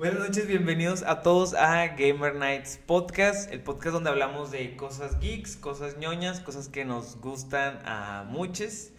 [0.00, 5.20] Buenas noches, bienvenidos a todos a Gamer Nights Podcast, el podcast donde hablamos de cosas
[5.20, 8.92] geeks, cosas ñoñas, cosas que nos gustan a muchos.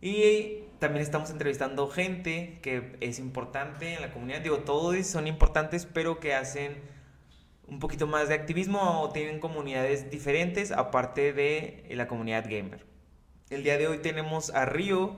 [0.00, 4.40] Y también estamos entrevistando gente que es importante en la comunidad.
[4.40, 6.80] Digo, todos son importantes, pero que hacen
[7.66, 12.86] un poquito más de activismo o tienen comunidades diferentes aparte de la comunidad gamer.
[13.50, 15.14] El día de hoy tenemos a Río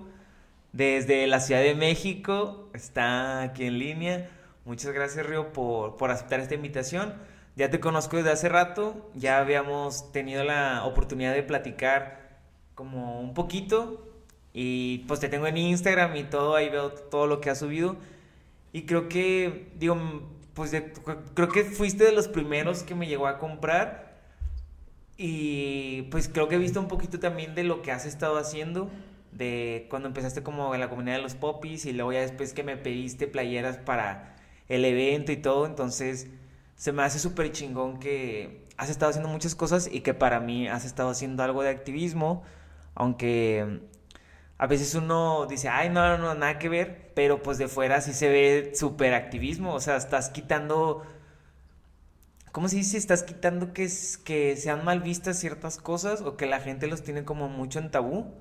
[0.72, 4.28] desde la Ciudad de México, está aquí en línea.
[4.70, 7.14] Muchas gracias Río por, por aceptar esta invitación.
[7.56, 12.38] Ya te conozco desde hace rato, ya habíamos tenido la oportunidad de platicar
[12.76, 14.08] como un poquito
[14.52, 17.96] y pues te tengo en Instagram y todo, ahí veo todo lo que has subido.
[18.72, 19.98] Y creo que, digo,
[20.54, 20.70] pues
[21.34, 24.20] creo que fuiste de los primeros que me llegó a comprar.
[25.16, 28.88] Y pues creo que he visto un poquito también de lo que has estado haciendo.
[29.32, 32.62] De cuando empezaste como en la comunidad de los popis y luego ya después que
[32.62, 34.36] me pediste playeras para
[34.70, 35.66] el evento y todo.
[35.66, 36.28] Entonces
[36.76, 40.68] se me hace súper chingón que has estado haciendo muchas cosas y que para mí
[40.68, 42.42] has estado haciendo algo de activismo.
[42.94, 43.80] Aunque
[44.56, 48.12] a veces uno dice, ay, no, no, nada que ver, pero pues de fuera sí
[48.12, 51.02] se ve súper activismo, o sea, estás quitando,
[52.52, 52.98] ¿cómo se dice?
[52.98, 53.88] Estás quitando que,
[54.24, 57.90] que sean mal vistas ciertas cosas o que la gente los tiene como mucho en
[57.90, 58.34] tabú.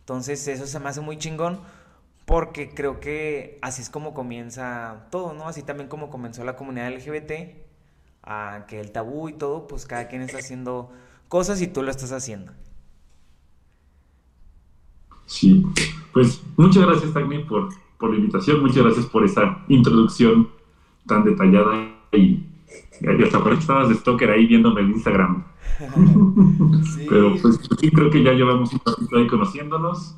[0.00, 1.60] Entonces eso se me hace muy chingón
[2.28, 5.48] porque creo que así es como comienza todo, ¿no?
[5.48, 7.32] Así también como comenzó la comunidad LGBT,
[8.22, 10.92] a que el tabú y todo, pues cada quien está haciendo
[11.28, 12.52] cosas y tú lo estás haciendo.
[15.24, 15.64] Sí,
[16.12, 20.50] pues muchas gracias Tagni por, por la invitación, muchas gracias por esa introducción
[21.06, 22.44] tan detallada y,
[23.24, 25.44] hasta por estabas de stalker ahí viéndome el Instagram.
[27.08, 30.14] Pero pues sí, creo que ya llevamos un ratito ahí conociéndonos,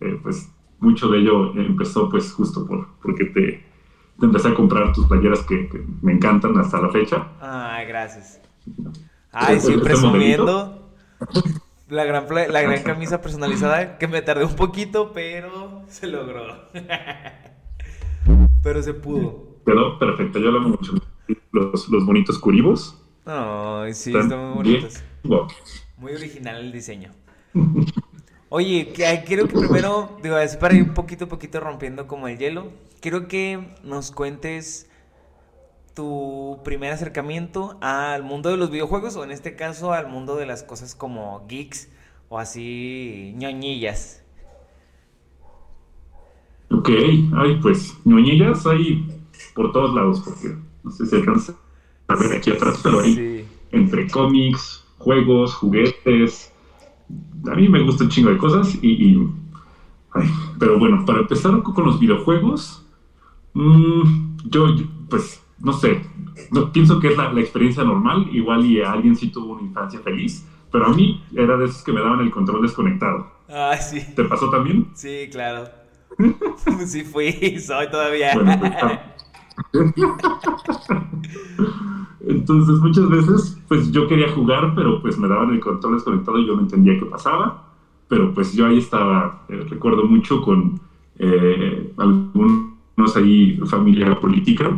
[0.00, 0.48] eh, pues
[0.80, 3.64] mucho de ello empezó pues justo por, porque te,
[4.18, 5.70] te empecé a comprar tus playeras que,
[6.02, 7.28] me encantan hasta la fecha.
[7.40, 8.40] Ay, gracias.
[9.32, 10.92] Ay, siempre presumiendo.
[11.88, 16.44] La gran, la gran camisa personalizada que me tardé un poquito, pero se logró.
[18.62, 19.56] pero se pudo.
[19.64, 20.94] Quedó perfecto, yo lo amo mucho.
[21.52, 23.02] Los, los bonitos curibos.
[23.24, 25.02] Ay, sí, están, muy bonitos.
[25.96, 27.10] Muy original el diseño.
[28.50, 28.92] Oye,
[29.26, 32.72] quiero que primero, digo, es para ir un poquito a poquito rompiendo como el hielo.
[33.00, 34.88] Quiero que nos cuentes
[35.94, 40.46] tu primer acercamiento al mundo de los videojuegos o en este caso al mundo de
[40.46, 41.88] las cosas como geeks
[42.28, 44.22] o así ñoñillas?
[46.70, 46.88] Ok,
[47.36, 49.06] ay, pues ñoñillas hay
[49.54, 51.54] por todos lados, porque no sé si alcanza
[52.06, 56.52] a ver aquí atrás, pero hay entre cómics, juegos, juguetes.
[57.50, 59.16] A mí me gusta un chingo de cosas y.
[60.12, 62.84] ay, pero bueno, para empezar con los videojuegos,
[63.54, 64.66] mmm, yo,
[65.08, 66.02] pues no sé,
[66.50, 70.46] no, pienso que es la, experiencia normal, igual y alguien sí tuvo una infancia feliz,
[70.70, 73.30] pero a mí era de esos que me daban el control desconectado.
[73.48, 74.00] Ah, sí.
[74.14, 74.88] ¿Te pasó también?
[74.94, 75.68] Sí, claro.
[76.86, 78.34] sí fui, soy todavía.
[78.34, 78.72] Bueno, pues,
[82.26, 86.46] Entonces muchas veces pues yo quería jugar, pero pues me daban el control desconectado y
[86.46, 87.64] yo no entendía qué pasaba.
[88.08, 90.80] Pero pues yo ahí estaba, eh, recuerdo mucho con
[91.18, 94.70] eh, algunos ahí familia política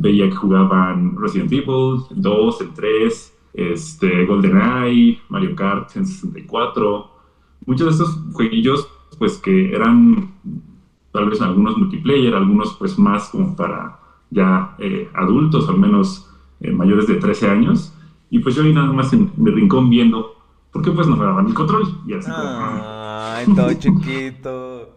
[0.00, 7.10] veía que jugaban Resident Evil 2, el 3, este, GoldenEye, Mario Kart en 64.
[7.66, 8.88] Muchos de estos jueguillos,
[9.18, 10.32] pues que eran
[11.12, 13.98] tal vez algunos multiplayer, algunos pues más como para
[14.30, 17.94] ya eh, adultos, al menos eh, mayores de 13 años.
[18.30, 20.36] Y pues yo ahí nada más en mi rincón viendo,
[20.72, 21.84] porque pues no me daban el control.
[22.06, 24.94] Y así Ay, todo chiquito.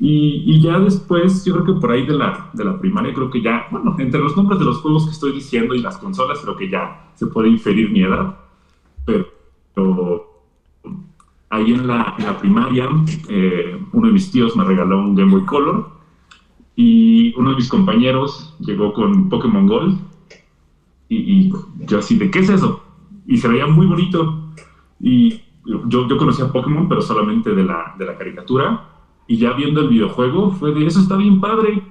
[0.00, 3.42] Y, ya después, yo creo que por ahí de la, de la primaria, creo que
[3.42, 6.56] ya, bueno, entre los nombres de los juegos que estoy diciendo y las consolas, creo
[6.56, 8.36] que ya se puede inferir mi edad.
[9.04, 9.26] Pero,
[11.50, 12.88] ahí en la, primaria,
[13.28, 15.97] eh, uno de mis tíos me regaló un Game Boy Color
[16.78, 19.98] y uno de mis compañeros llegó con Pokémon Gold
[21.08, 22.80] y, yo así, ¿de qué es eso?
[23.26, 24.44] Y se veía muy bonito.
[25.00, 28.84] Y yo, yo conocía Pokémon, pero solamente de la, de la caricatura
[29.26, 31.82] y ya viendo el videojuego fue de eso está bien padre.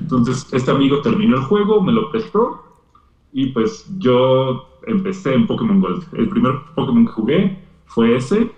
[0.00, 2.62] Entonces este amigo terminó el juego, me lo prestó
[3.34, 6.06] y pues yo empecé en Pokémon Gold.
[6.14, 8.50] El primer Pokémon que jugué fue ese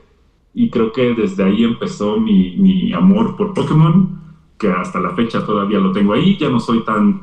[0.55, 4.20] y creo que desde ahí empezó mi, mi amor por Pokémon,
[4.61, 6.37] que hasta la fecha todavía lo tengo ahí.
[6.39, 7.23] Ya no soy tan...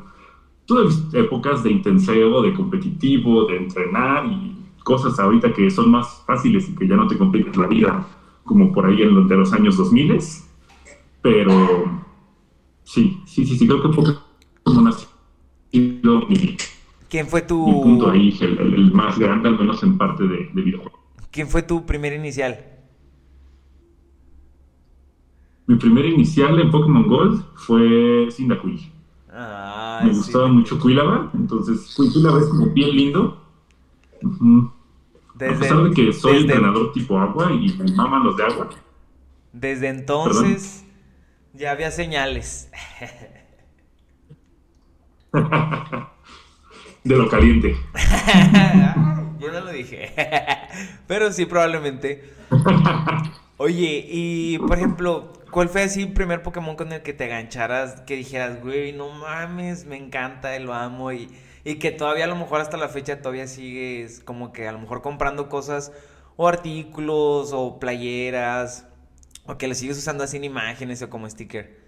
[0.66, 4.54] Tuve épocas de intenseo, de competitivo, de entrenar y
[4.84, 8.06] cosas ahorita que son más fáciles y que ya no te complican la vida,
[8.44, 10.18] como por ahí en los de los años 2000
[11.22, 11.84] pero
[12.84, 14.94] sí, sí, sí, sí, creo que Pokémon
[17.08, 17.66] ¿Quién fue tu...
[17.66, 21.00] mi punto ahí, el, el- el más grande, al menos en parte de, de videojuegos.
[21.30, 22.77] ¿Quién fue tu primer inicial?
[25.68, 28.90] Mi primer inicial en Pokémon Gold fue Cyndaquil.
[29.30, 30.16] Ah, Me sí.
[30.16, 33.40] gustaba mucho Quilava, entonces Quilava es como bien lindo.
[34.22, 34.72] Ujú.
[35.34, 38.42] Desde, a pesar de que soy desde- entrenador tipo agua y me maman los de
[38.44, 38.70] agua.
[39.52, 40.84] Desde entonces
[41.52, 42.70] ya había señales.
[47.04, 47.76] De lo caliente.
[49.38, 50.12] Yo no lo dije.
[51.06, 52.32] Pero sí, probablemente.
[53.56, 58.00] Oye, y por ejemplo, ¿cuál fue así el primer Pokémon con el que te agancharas?
[58.02, 61.12] Que dijeras, güey, no mames, me encanta, lo amo.
[61.12, 61.30] Y,
[61.64, 64.78] y que todavía a lo mejor hasta la fecha todavía sigues como que a lo
[64.78, 65.92] mejor comprando cosas
[66.36, 68.86] o artículos o playeras.
[69.46, 71.78] O que le sigues usando así en imágenes o como sticker.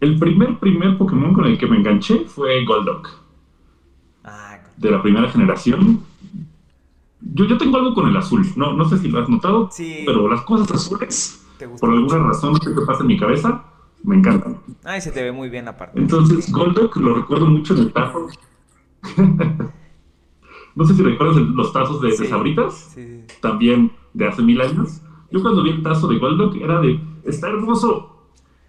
[0.00, 3.08] El primer, primer Pokémon con el que me enganché fue Golduck,
[4.24, 6.04] Ah, de la primera generación.
[7.22, 10.02] Yo, yo tengo algo con el azul, no, no sé si lo has notado, Sí.
[10.06, 11.46] pero las cosas azules,
[11.80, 13.62] por alguna razón, no sé qué pasa en mi cabeza,
[14.02, 14.58] me encantan.
[14.84, 16.00] Ay, se te ve muy bien aparte.
[16.00, 18.26] Entonces, Golduck lo recuerdo mucho en el tazo.
[20.74, 22.26] no sé si recuerdas los tazos de, de Sí.
[22.26, 23.36] Sabritas, Sí, sí.
[23.40, 25.02] también de hace mil años.
[25.30, 28.06] Yo cuando vi el tazo de Golduck era de, está hermoso.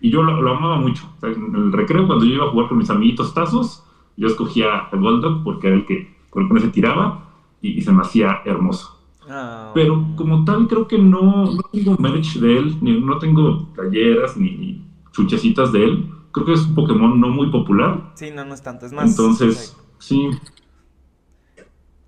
[0.02, 1.04] Y yo lo, lo amaba mucho.
[1.18, 3.86] O sea, en el recreo, cuando yo iba a jugar con mis amiguitos tazos,
[4.18, 7.31] yo escogía a Golduck porque era el que con el que se tiraba
[7.62, 9.00] y, y se me hacía hermoso.
[9.28, 13.68] Ah, Pero como tal, creo que no, no tengo merch de él, ni, no tengo
[13.76, 16.10] talleras ni, ni chuchecitas de él.
[16.32, 18.04] Creo que es un Pokémon no muy popular.
[18.14, 18.86] Sí, no, no es tanto.
[18.86, 19.12] Es más.
[19.12, 20.30] Entonces, sí,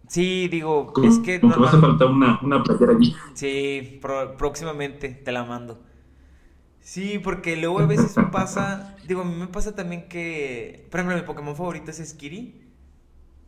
[0.07, 3.13] Sí, digo, como, es que como que me hace normal- falta una, una playera allí.
[3.33, 5.79] Sí, pro- próximamente te la mando.
[6.81, 11.00] Sí, porque luego a veces me pasa, digo, a mí me pasa también que, por
[11.00, 12.53] ejemplo, mi Pokémon favorito es Skiri,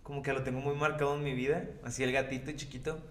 [0.05, 3.01] como que lo tengo muy marcado en mi vida, así el gatito chiquito,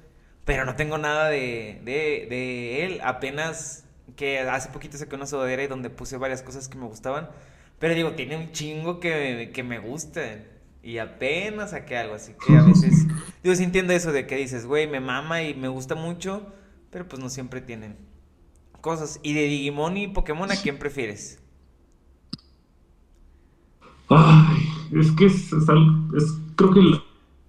[0.45, 5.65] pero no tengo nada de, de, de él, apenas que hace poquito saqué una sudadera
[5.65, 7.31] y donde puse varias cosas que me gustaban,
[7.81, 10.45] pero digo, tiene un chingo que, que me gustan.
[10.85, 13.09] Y apenas saqué algo, así que a veces,
[13.43, 16.55] digo, sí entiendo eso de que dices, güey, me mama y me gusta mucho,
[16.91, 17.97] pero pues no siempre tienen
[18.81, 19.19] cosas.
[19.25, 21.41] ¿Y de Digimon y Pokémon a quién prefieres?
[24.09, 27.01] Ay, es que es, es creo que el-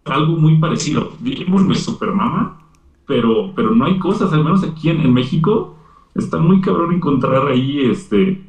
[0.06, 1.14] algo muy parecido.
[1.20, 2.60] Digimon me supermama,
[3.08, 5.78] pero, pero no hay cosas, al menos aquí en, en México,
[6.16, 8.44] está muy cabrón encontrar ahí este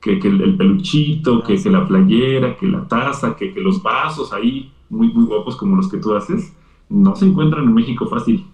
[0.00, 3.82] que, que el, el peluchito, que, que la playera, que la taza, que, que los
[3.82, 6.52] vasos ahí, muy, muy guapos como los que tú haces,
[6.88, 8.46] no se encuentran en México fácil.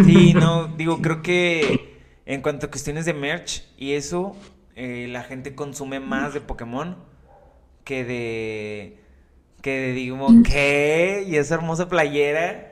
[0.00, 1.80] Sí, no, digo, creo que
[2.26, 4.36] en cuanto a cuestiones de merch y eso,
[4.74, 6.96] eh, la gente consume más de Pokémon
[7.84, 8.98] que de
[9.62, 10.42] que de Digimon.
[10.42, 11.24] ¿Qué?
[11.26, 12.70] ¿Y esa hermosa playera?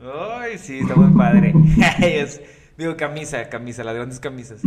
[0.00, 1.54] Ay, sí, está muy padre.
[2.02, 2.40] Es-
[2.76, 4.62] digo, camisa, camisa, las grandes camisas.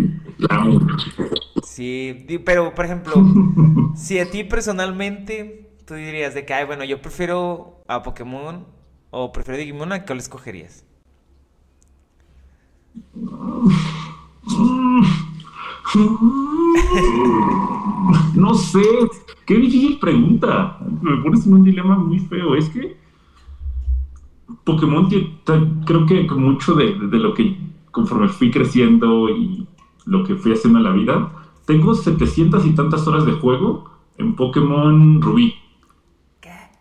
[1.63, 3.15] Sí, pero por ejemplo,
[3.95, 8.65] si a ti personalmente tú dirías de que, ay, bueno, yo prefiero a Pokémon
[9.11, 10.83] o prefiero Digimon, ¿a cuál escogerías?
[18.35, 18.83] No sé,
[19.45, 20.79] qué difícil pregunta.
[21.01, 22.55] Me pones en un dilema muy feo.
[22.55, 22.97] Es que
[24.63, 25.09] Pokémon
[25.85, 27.57] creo que mucho de, de lo que
[27.91, 29.67] conforme fui creciendo y
[30.05, 31.31] lo que fui haciendo en la vida,
[31.65, 35.55] tengo 700 y tantas horas de juego en Pokémon Rubí.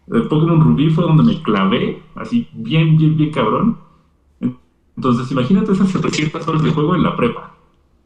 [0.09, 3.79] El Pokémon Rubí fue donde me clavé, así bien, bien, bien cabrón.
[4.97, 7.50] Entonces, imagínate esas 700 horas de juego en la prepa.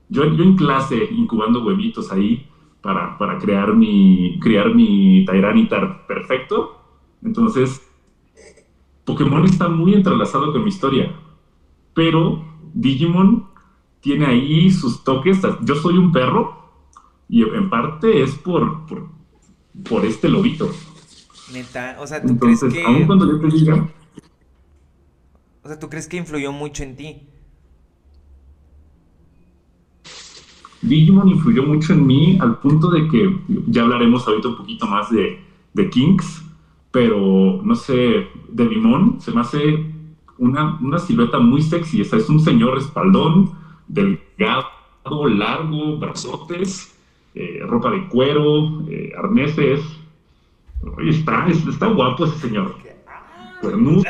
[0.09, 2.47] Yo, yo en clase incubando huevitos ahí
[2.81, 6.81] para, para crear mi, criar mi Tyranitar perfecto.
[7.23, 7.81] Entonces,
[9.05, 11.15] Pokémon está muy entrelazado con mi historia.
[11.95, 12.45] Pero
[12.75, 13.49] Digimon
[14.01, 15.41] tiene ahí sus toques.
[15.63, 16.65] Yo soy un perro
[17.29, 19.09] y en parte es por, por,
[19.89, 20.71] por este lobito.
[21.53, 23.89] Neta, o sea, ¿tú crees Entonces, que aun cuando yo te diga,
[25.63, 27.29] o sea, tú crees que influyó mucho en ti?
[30.89, 33.39] Digimon influyó mucho en mí al punto de que
[33.69, 35.41] ya hablaremos ahorita un poquito más de,
[35.73, 36.45] de Kinks,
[36.91, 39.85] pero no sé, de Limón se me hace
[40.39, 42.01] una, una silueta muy sexy.
[42.03, 43.51] O es un señor espaldón,
[43.89, 44.67] delgado,
[45.29, 46.97] largo, brazotes,
[47.35, 49.81] eh, ropa de cuero, eh, arneses.
[50.97, 52.77] Oye, está, es- está guapo ese señor.
[53.61, 54.03] Cuernudo.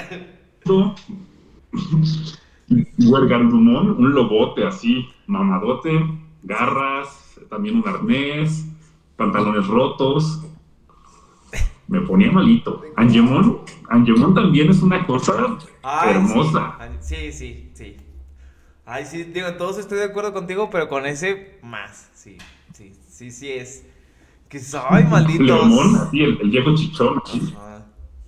[2.98, 5.92] Huergandumón, un lobote así, mamadote,
[6.44, 8.66] garras, también un arnés,
[9.16, 10.42] pantalones rotos.
[11.86, 12.82] Me ponía malito.
[12.96, 13.60] Angemon,
[13.90, 15.58] Angemon también es una cosa
[16.06, 16.78] hermosa.
[17.00, 17.32] Sí.
[17.32, 17.96] sí, sí,
[18.86, 22.10] Ay, sí, digo, todos estoy de acuerdo contigo, pero con ese más.
[22.14, 22.36] Sí,
[22.72, 23.86] sí, sí, sí es.
[24.48, 25.42] Que soy maldito.
[25.42, 27.22] Leomón, así, el, el viejo chichón.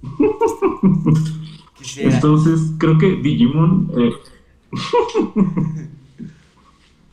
[1.98, 3.90] Entonces, creo que Digimon.
[3.96, 4.12] Eh...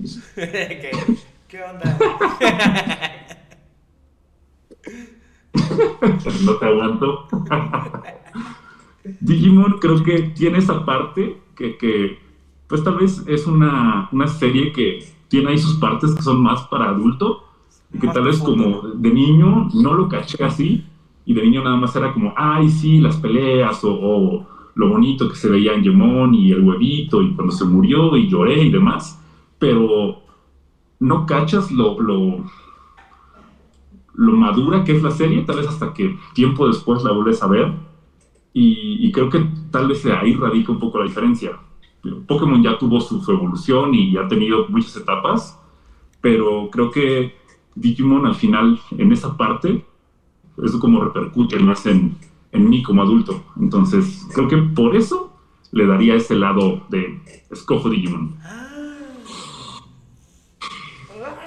[0.36, 0.92] ¿Qué,
[1.48, 1.98] ¿Qué onda?
[6.46, 7.28] no te aguanto.
[9.20, 12.20] Digimon creo que tiene esa parte que, que
[12.68, 16.62] pues tal vez es una, una, serie que tiene ahí sus partes que son más
[16.68, 17.44] para adulto
[17.94, 20.86] y que tal vez como de niño no lo caché así
[21.26, 25.36] y de niño nada más era como, ay sí, las peleas o, lo bonito que
[25.36, 29.23] se veía en Gemón y el huevito y cuando se murió y lloré y demás,
[29.64, 30.22] pero
[31.00, 32.44] no cachas lo, lo
[34.14, 37.48] lo madura que es la serie, tal vez hasta que tiempo después la vuelves a
[37.48, 37.72] ver.
[38.52, 41.58] Y, creo que tal vez ahí radica un poco la diferencia.
[42.28, 45.58] Pokémon ya tuvo su, evolución y ha tenido muchas etapas,
[46.20, 47.38] pero creo que
[47.74, 49.86] Digimon al final, en esa parte,
[50.62, 52.18] es como repercute más en,
[52.52, 53.42] en mí como adulto.
[53.58, 55.34] Entonces, creo que por eso
[55.72, 58.36] le daría ese lado de escojo Digimon.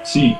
[0.06, 0.36] Sí,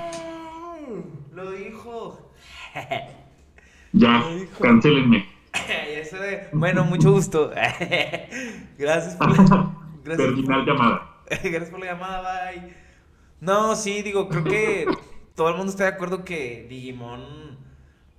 [3.93, 4.23] ya,
[4.61, 5.27] cancelenme.
[6.53, 7.51] bueno, mucho gusto.
[8.79, 10.31] gracias por la, gracias
[10.67, 11.23] llamada.
[11.29, 12.75] gracias por la llamada, bye.
[13.41, 14.87] No, sí, digo, creo que
[15.35, 17.59] todo el mundo está de acuerdo que Digimon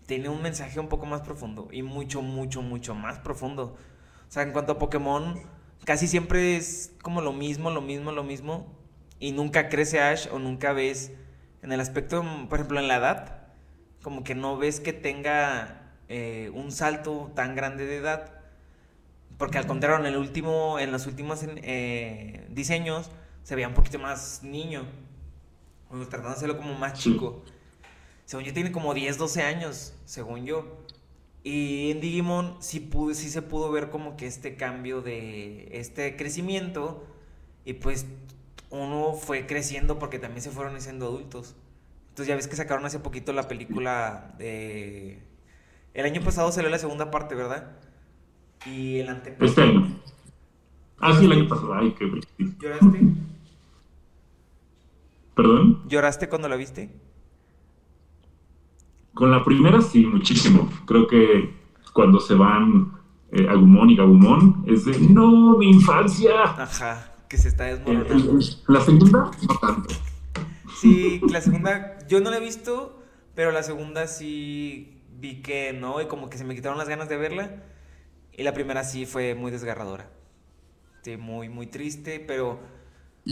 [0.07, 3.77] tiene un mensaje un poco más profundo y mucho, mucho, mucho más profundo.
[4.27, 5.39] O sea, en cuanto a Pokémon,
[5.85, 8.75] casi siempre es como lo mismo, lo mismo, lo mismo.
[9.19, 11.11] Y nunca crece Ash o nunca ves
[11.67, 13.37] en el aspecto, por ejemplo, en la edad
[14.01, 18.39] como que no ves que tenga eh, un salto tan grande de edad.
[19.37, 23.11] Porque al contrario, en el último, en los últimos eh, diseños
[23.43, 24.85] se veía un poquito más niño.
[25.89, 27.43] Tratando de hacerlo como más chico.
[28.23, 30.85] Según yo tiene como 10, 12 años, según yo.
[31.43, 36.15] Y en Digimon sí, pude, sí se pudo ver como que este cambio de este
[36.15, 37.05] crecimiento.
[37.65, 38.05] Y pues
[38.69, 41.55] uno fue creciendo porque también se fueron haciendo adultos.
[42.09, 45.21] Entonces ya ves que sacaron hace poquito la película de...
[45.93, 47.77] El año pasado salió la segunda parte, ¿verdad?
[48.65, 49.45] Y el antepasado...
[49.45, 49.87] Este año.
[50.99, 51.73] Ah, sí, el año pasado.
[51.75, 52.09] Ay, qué
[52.59, 52.99] ¿Lloraste?
[55.35, 55.83] ¿Perdón?
[55.87, 56.89] ¿Lloraste cuando la viste?
[59.13, 60.69] Con la primera sí, muchísimo.
[60.85, 61.53] Creo que
[61.93, 62.93] cuando se van
[63.31, 66.43] eh, Agumon y Gabumon es de ¡No, mi infancia!
[66.43, 68.39] Ajá, que se está desmoronando.
[68.67, 69.95] la segunda, no tanto.
[70.81, 73.01] Sí, la segunda, yo no la he visto,
[73.35, 77.09] pero la segunda sí vi que no, y como que se me quitaron las ganas
[77.09, 77.63] de verla.
[78.33, 80.09] Y la primera sí fue muy desgarradora.
[81.01, 82.59] Sí, muy, muy triste, pero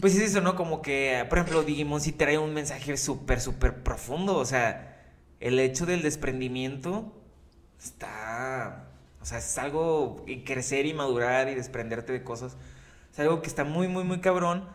[0.01, 0.55] pues es eso, ¿no?
[0.55, 4.37] Como que, por ejemplo, Digimon sí trae un mensaje súper, súper profundo.
[4.37, 5.05] O sea,
[5.39, 7.13] el hecho del desprendimiento
[7.81, 8.89] está.
[9.21, 10.23] O sea, es algo.
[10.27, 12.57] Y crecer y madurar y desprenderte de cosas.
[13.15, 14.67] Es algo que está muy, muy, muy cabrón.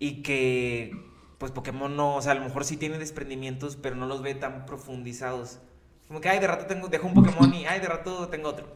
[0.00, 0.92] Y que
[1.38, 4.34] pues Pokémon no, o sea, a lo mejor sí tiene desprendimientos, pero no los ve
[4.34, 5.60] tan profundizados.
[6.08, 8.66] Como que, ay, de rato tengo, dejo un Pokémon y, ay, de rato tengo otro.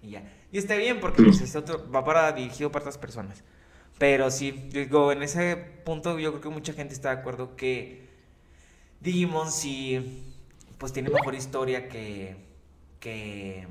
[0.00, 0.22] Y ya.
[0.52, 3.42] Y está bien porque pues, otro va para dirigido para otras personas.
[3.98, 8.06] Pero sí, digo, en ese punto yo creo que mucha gente está de acuerdo que
[9.00, 10.24] Digimon sí,
[10.78, 12.36] pues tiene mejor historia que,
[13.00, 13.66] que,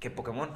[0.00, 0.50] que Pokémon.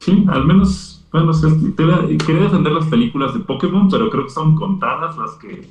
[0.00, 1.32] Sí, al menos bueno,
[1.76, 5.68] quería defender las películas de Pokémon, pero creo que son contadas las que,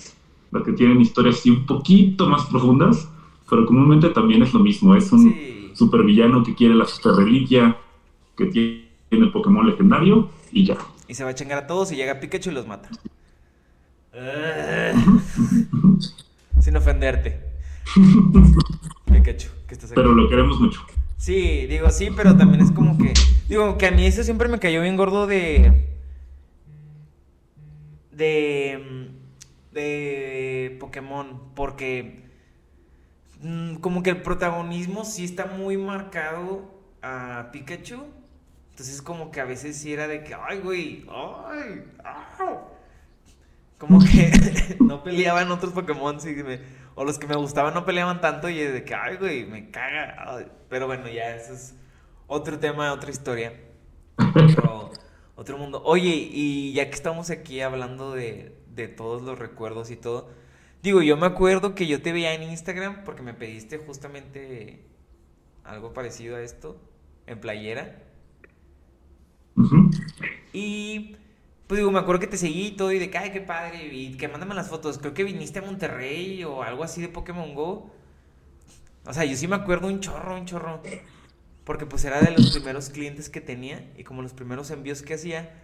[0.51, 3.09] las que tienen historias así un poquito más profundas,
[3.49, 7.77] pero comúnmente también es lo mismo, es un supervillano que quiere la super reliquia,
[8.35, 10.77] que tiene el Pokémon legendario y ya.
[11.07, 12.89] Y se va a chingar a todos y llega Pikachu y los mata.
[16.59, 17.39] Sin ofenderte.
[19.05, 20.81] Pikachu, que estás Pero lo queremos mucho.
[21.19, 23.13] Sí, digo, sí, pero también es como que.
[23.49, 25.85] Digo, que a mí eso siempre me cayó bien gordo de.
[28.13, 29.11] De.
[29.73, 31.53] De Pokémon.
[31.55, 32.23] Porque.
[33.41, 38.01] Mm, como que el protagonismo sí está muy marcado a Pikachu.
[38.69, 40.33] Entonces, como que a veces sí era de que.
[40.33, 41.05] ¡Ay, güey!
[41.09, 41.83] ¡Ay!
[43.77, 44.31] Como que
[44.79, 46.21] no peleaban otros Pokémon.
[46.21, 46.61] Sí, me
[46.99, 49.71] o los que me gustaban no peleaban tanto y es de que, ay, güey, me
[49.71, 50.45] caga.
[50.67, 51.73] pero bueno, ya, eso es
[52.27, 53.53] otro tema, otra historia.
[54.17, 54.91] Otro,
[55.37, 55.81] otro mundo.
[55.85, 60.29] Oye, y ya que estamos aquí hablando de, de todos los recuerdos y todo,
[60.83, 64.85] Digo, yo me acuerdo que yo te veía en Instagram porque me pediste justamente
[65.63, 66.81] algo parecido a esto
[67.27, 68.03] en playera.
[70.51, 71.15] Y
[71.69, 73.93] pues digo, me acuerdo que te seguí y todo y de que, ay, qué padre,
[73.93, 74.97] y que mándame las fotos.
[74.97, 77.91] Creo que viniste a Monterrey o algo así de Pokémon Go.
[79.05, 80.81] O sea, yo sí me acuerdo un chorro, un chorro.
[81.65, 85.13] Porque pues era de los primeros clientes que tenía y como los primeros envíos que
[85.13, 85.61] hacía.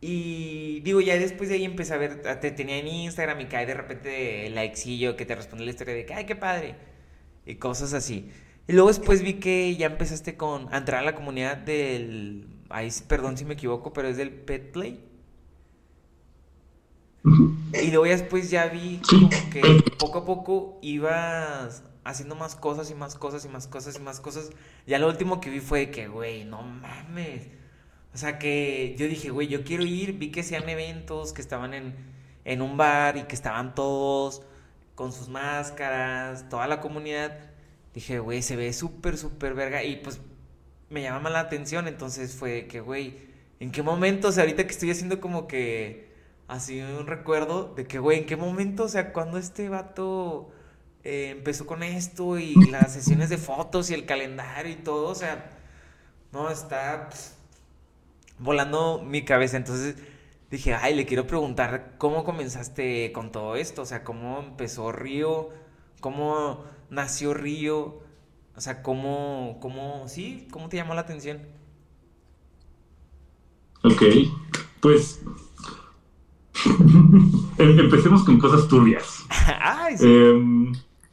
[0.00, 3.66] Y digo, ya después de ahí empecé a ver, te tenía en Instagram y cae
[3.66, 6.74] de repente el likecillo que te responde la historia de que, ay, qué padre.
[7.46, 8.32] Y cosas así.
[8.66, 12.90] Y luego después vi que ya empezaste con, a entrar a la comunidad del, ahí,
[13.06, 15.04] perdón si me equivoco, pero es del Pet Play.
[17.24, 22.90] Y luego ya después ya vi como que poco a poco ibas haciendo más cosas
[22.90, 24.50] y más cosas y más cosas y más cosas.
[24.86, 27.48] Ya lo último que vi fue que, güey, no mames
[28.14, 31.74] o sea que yo dije, güey, yo quiero ir, vi que hacían eventos, que estaban
[31.74, 31.94] en,
[32.44, 34.42] en un bar y que estaban todos
[34.94, 37.38] con sus máscaras, toda la comunidad.
[37.94, 39.84] Dije, güey, se ve súper, súper verga.
[39.84, 40.20] Y pues
[40.90, 43.18] me llama la atención, entonces fue que, güey,
[43.60, 44.28] ¿en qué momento?
[44.28, 46.08] O sea, ahorita que estoy haciendo como que
[46.48, 48.84] así un recuerdo de que, güey, ¿en qué momento?
[48.84, 50.50] O sea, cuando este vato
[51.04, 55.14] eh, empezó con esto y las sesiones de fotos y el calendario y todo, o
[55.14, 55.58] sea,
[56.32, 57.08] no, está...
[58.38, 59.56] Volando mi cabeza.
[59.56, 59.96] Entonces
[60.50, 63.82] dije, ay, le quiero preguntar cómo comenzaste con todo esto.
[63.82, 65.50] O sea, cómo empezó Río,
[66.00, 68.00] cómo nació Río.
[68.58, 71.38] O sea, cómo, cómo, sí, cómo te llamó la atención.
[73.84, 74.02] Ok,
[74.80, 75.24] pues
[77.58, 79.24] em, empecemos con cosas turbias.
[79.62, 80.04] Ay, sí.
[80.04, 80.72] Em,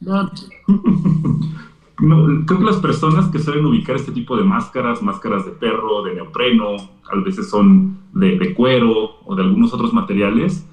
[2.46, 6.16] creo que las personas que suelen ubicar este tipo de máscaras, máscaras de perro, de
[6.16, 6.74] neopreno,
[7.08, 10.66] a veces son de, cuero o de algunos otros materiales,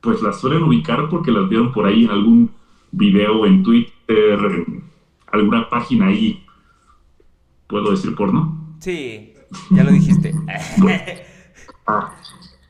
[0.00, 2.50] pues las suelen ubicar porque las vieron por ahí en algún
[2.92, 4.89] video en Twitter, en
[5.32, 6.44] alguna página ahí.
[7.66, 8.76] ¿Puedo decir porno?
[8.80, 9.34] Sí,
[9.70, 10.34] ya lo dijiste.
[11.86, 12.12] Ah.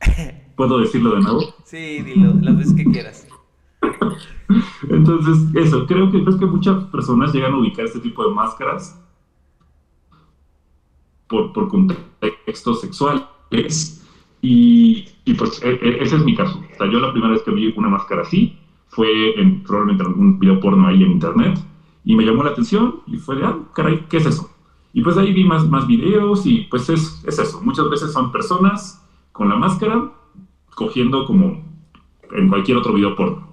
[0.55, 1.41] ¿Puedo decirlo de nuevo?
[1.63, 3.27] Sí, dilo, las veces que quieras.
[4.89, 8.99] Entonces, eso, creo que, creo que muchas personas llegan a ubicar este tipo de máscaras
[11.27, 14.03] por, por contextos sexuales
[14.41, 16.59] y, y pues e, e, ese es mi caso.
[16.59, 18.57] O sea, yo la primera vez que vi una máscara así
[18.89, 21.59] fue en, probablemente en algún video porno ahí en internet
[22.03, 24.49] y me llamó la atención y fue de, ah, caray, ¿qué es eso?
[24.93, 27.61] Y pues ahí vi más, más videos y pues es, es eso.
[27.61, 30.11] Muchas veces son personas con la máscara
[30.75, 31.63] cogiendo como
[32.31, 33.47] en cualquier otro video porno.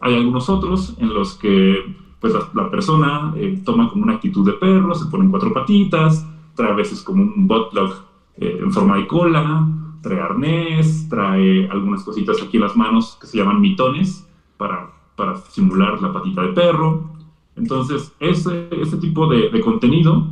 [0.00, 4.54] Hay algunos otros en los que pues, la, persona eh, toma como una actitud de
[4.54, 7.94] perro, se pone en cuatro patitas, trae a veces como un botlog
[8.36, 9.68] eh, en forma de cola,
[10.02, 15.36] trae arnés, trae algunas cositas aquí en las manos que se llaman mitones para, para
[15.36, 17.13] simular la patita de perro.
[17.56, 20.26] Entonces, ese, ese tipo de, de, contenido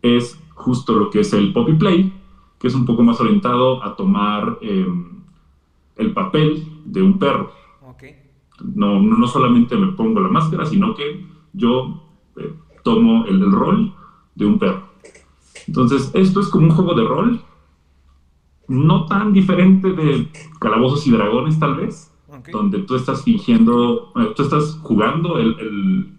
[0.00, 2.12] es justo lo que es el Poppy Play,
[2.58, 5.20] que es un poco más orientado a tomar em,
[5.96, 7.52] el papel de un perro.
[8.62, 12.02] No, no solamente me pongo la máscara, sino que yo
[12.36, 13.92] eh, tomo el, rol
[14.36, 14.84] de un perro.
[15.66, 17.40] Entonces, esto es como un juego de rol,
[18.68, 20.28] no tan diferente de
[20.60, 22.12] Calabozos y Dragones, tal vez,
[22.52, 26.14] donde tú estás fingiendo, eh, tú estás jugando el, el,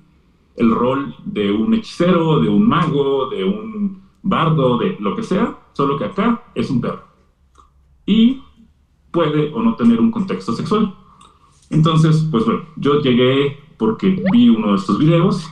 [0.57, 5.97] rol de un hechicero, de un mago, de un bardo, de lo que sea, solo
[5.97, 7.03] que acá es un perro.
[8.05, 8.41] Y
[9.11, 10.93] puede o no tener un contexto sexual.
[11.69, 15.49] Entonces, pues bueno, yo llegué porque vi uno de estos videos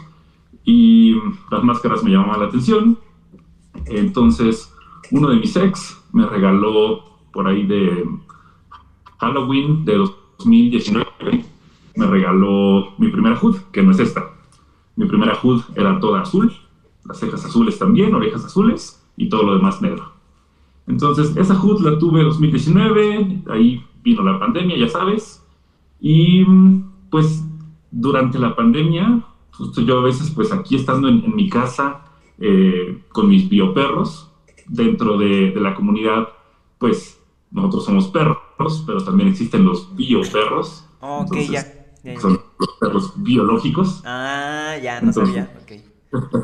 [0.63, 1.15] y
[1.51, 2.97] las máscaras me llamaban la atención.
[3.85, 4.73] Entonces,
[5.11, 8.07] uno de mis ex me regaló por ahí de
[9.19, 11.45] Halloween de 2019,
[11.95, 14.32] me regaló mi primera hood, que no es esta.
[14.95, 16.51] Mi primera hood era toda azul,
[17.05, 20.11] las cejas azules también, orejas azules y todo lo demás negro.
[20.87, 25.45] Entonces, esa hood la tuve en 2019, ahí vino la pandemia, ya sabes,
[25.99, 26.45] y
[27.09, 27.43] pues
[27.91, 32.01] durante la pandemia, justo yo a veces pues aquí estando en, mi casa
[32.39, 34.29] eh, con mis bioperros,
[34.67, 36.29] dentro de, la comunidad,
[36.77, 37.19] pues
[37.51, 40.85] nosotros somos perros, pero también existen los bioperros.
[40.99, 41.63] Ok, ya,
[42.19, 44.01] Son los perros biológicos.
[44.05, 45.71] Ah, ya, no sabía, ok.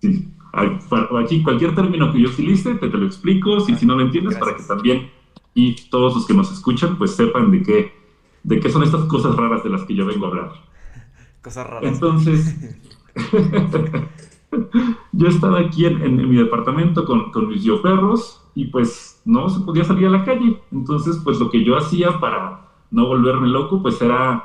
[0.00, 4.02] sí, aquí cualquier término que yo utilice, te, te lo explico, si, si no lo
[4.02, 5.10] entiendes, para que también
[5.54, 7.92] y todos los que nos escuchan pues sepan de qué
[8.44, 10.52] de qué son estas cosas raras de las que yo vengo a hablar.
[11.42, 11.92] Cosas raras.
[11.92, 12.76] Entonces,
[15.12, 19.60] yo estaba aquí en, mi departamento con, con mis yo perros y pues no se
[19.60, 20.60] podía salir a la calle.
[20.70, 24.44] Entonces, pues lo que yo hacía para no volverme loco, pues era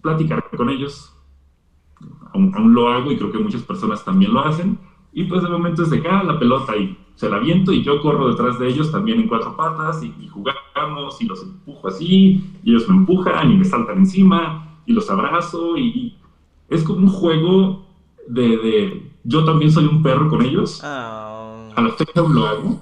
[0.00, 1.14] platicar con ellos.
[2.32, 4.78] Aún, aún, lo hago y creo que muchas personas también lo hacen.
[5.12, 8.00] Y pues de momento es de acá la pelota y se la viento y yo
[8.00, 12.42] corro detrás de ellos también en cuatro patas y, y, jugamos y los empujo así
[12.64, 16.18] y ellos me empujan y me saltan encima y los abrazo y, y
[16.68, 17.86] es como un juego
[18.26, 20.80] de, de, yo también soy un perro con ellos.
[20.82, 21.68] Oh.
[21.74, 22.80] A la fecha lo hago.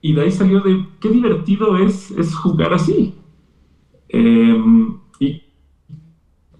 [0.00, 3.14] Y de ahí salió de qué divertido es, es jugar así.
[4.12, 4.62] Eh,
[5.20, 5.42] y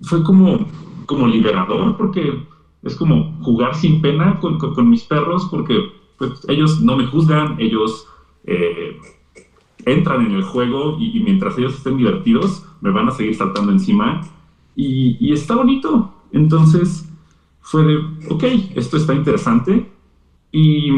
[0.03, 0.67] fue como,
[1.07, 2.47] como liberador porque
[2.83, 5.77] es como jugar sin pena con, con, con mis perros porque
[6.17, 8.09] pues, ellos no me juzgan, ellos
[8.45, 8.97] eh,
[9.85, 13.71] entran en el juego y, y, mientras ellos estén divertidos me van a seguir saltando
[13.71, 14.23] encima
[14.75, 16.15] y, y está bonito.
[16.33, 17.07] Entonces
[17.61, 17.97] fue de,
[18.31, 19.91] ok, esto está interesante
[20.51, 20.91] y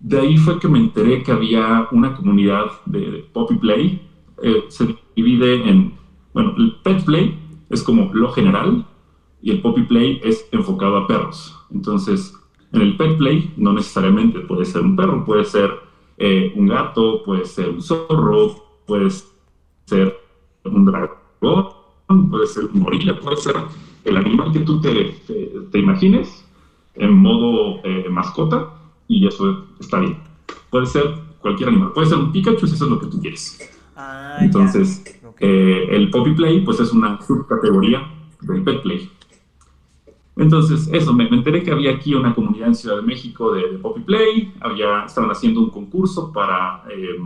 [0.00, 4.02] de ahí fue que me enteré que había una comunidad de, de Poppy Play.
[4.42, 5.94] Eh, se divide en,
[6.32, 7.36] bueno, el Pet Play
[7.70, 8.86] es como lo general
[9.42, 11.56] y el Poppy Play es enfocado a perros.
[11.72, 12.32] Entonces,
[12.72, 15.70] en el Pet Play no necesariamente puede ser un perro, puede ser
[16.18, 18.54] eh, un gato, puede ser un zorro,
[18.86, 19.08] puede
[19.86, 20.16] ser
[20.64, 23.56] un dragón, puede ser un gorila, puede ser
[24.04, 26.46] el animal que tú te, te, te imagines
[26.94, 28.70] en modo eh, mascota
[29.08, 30.18] y eso está bien.
[30.70, 33.75] Puede ser cualquier animal, puede ser un Pikachu si eso es lo que tú quieres.
[33.96, 35.48] Ah, Entonces, okay.
[35.48, 38.06] eh, el Poppy Play pues es una subcategoría
[38.42, 39.10] del Pet Play.
[40.36, 43.72] Entonces, eso, me, me, enteré que había aquí una comunidad en Ciudad de México de,
[43.72, 47.18] de Poppy Play, había, estaban haciendo un concurso para, eh,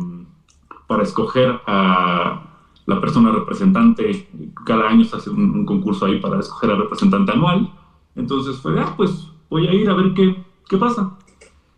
[0.86, 2.46] para escoger a
[2.86, 4.28] la persona representante,
[4.64, 7.72] cada año se hace un, un, concurso ahí para escoger al representante anual,
[8.14, 11.16] entonces fue, ah, pues voy a ir a ver qué, qué pasa.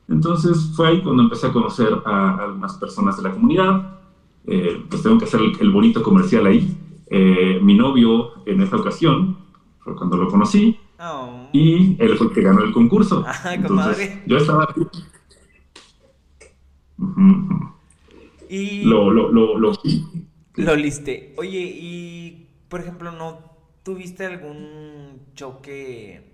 [0.09, 4.02] Entonces fue ahí cuando empecé a conocer a algunas personas de la comunidad,
[4.47, 6.77] eh, pues tengo que hacer el, el bonito comercial ahí.
[7.07, 9.39] Eh, mi novio en esa ocasión
[9.81, 11.49] fue cuando lo conocí, Oh.
[11.53, 13.25] Y él fue el que ganó el concurso.
[13.27, 14.81] Ay, Entonces, yo estaba aquí.
[16.99, 17.73] Uh -huh.
[18.49, 19.73] Y lo, lo, lo, lo,
[20.55, 21.35] lo liste.
[21.37, 23.41] Oye, y por ejemplo, ¿no
[23.83, 26.33] tuviste algún choque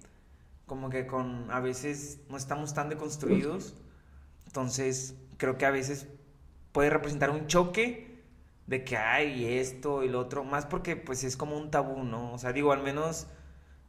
[0.67, 3.75] como que con a veces no estamos tan deconstruidos?
[4.47, 6.09] Entonces, creo que a veces
[6.73, 8.23] puede representar un choque
[8.67, 12.33] de que hay esto y lo otro, más porque pues es como un tabú, ¿no?
[12.35, 13.27] O sea, digo, al menos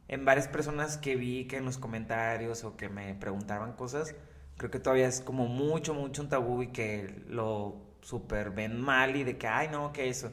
[0.08, 4.14] en varias personas que vi que en los comentarios o que me preguntaban cosas,
[4.56, 9.16] creo que todavía es como mucho, mucho un tabú y que lo super ven mal
[9.16, 10.32] y de que, ay, no, que eso.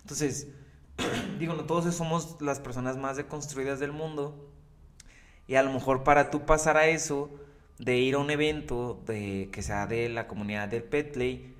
[0.00, 0.48] Entonces,
[1.38, 4.50] digo, no todos somos las personas más deconstruidas del mundo
[5.46, 7.30] y a lo mejor para tú pasar a eso,
[7.78, 11.51] de ir a un evento de, que sea de la comunidad del Petplay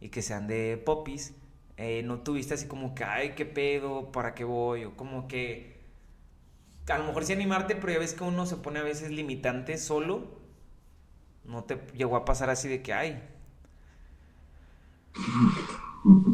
[0.00, 1.34] y que sean de popis,
[1.76, 5.80] eh, no tuviste así como que, ay, qué pedo, para qué voy, o como que
[6.88, 9.78] a lo mejor sí animarte, pero ya ves que uno se pone a veces limitante
[9.78, 10.40] solo.
[11.44, 13.22] No te llegó a pasar así de que hay.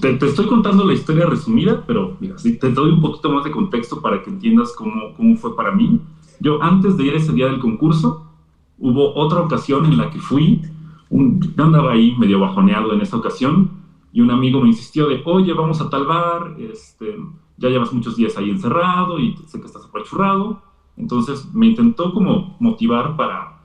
[0.01, 3.51] Te, estoy contando la historia resumida, pero mira, sí, te doy un poquito más de
[3.51, 6.01] contexto para que entiendas cómo, cómo fue para mí.
[6.41, 8.31] Yo antes de ir ese día del concurso,
[8.79, 10.63] hubo otra ocasión en la que fui,
[11.11, 13.71] un, yo andaba ahí medio bajoneado en esa ocasión,
[14.13, 17.17] y un amigo me insistió de, oye, vamos a tal bar, este,
[17.59, 20.63] ya llevas muchos días ahí encerrado y sé que estás apachurrado.
[20.97, 23.59] Entonces me intentó como motivar para,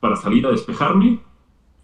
[0.00, 1.20] para salir a despejarme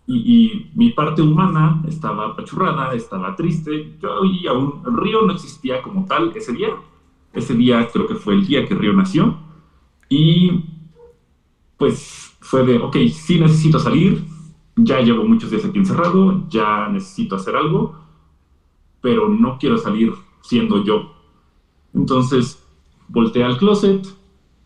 [0.06, 3.96] y, y, mi parte humana estaba apachurrada, estaba triste.
[4.00, 6.70] Yo y aún río no existía como tal ese día.
[7.32, 9.36] Ese día creo que fue el día que río nació.
[10.08, 10.64] Y
[11.76, 14.24] pues fue de, ok, sí necesito salir,
[14.76, 17.96] ya llevo muchos días aquí encerrado, ya necesito hacer algo,
[19.00, 21.14] pero no quiero salir siendo yo
[21.94, 22.62] entonces,
[23.08, 24.04] volteé al closet,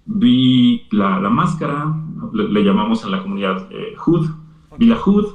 [0.07, 1.95] vi la, la máscara,
[2.33, 4.27] le, llamamos en la comunidad eh, hood,
[4.79, 5.27] vi la hood,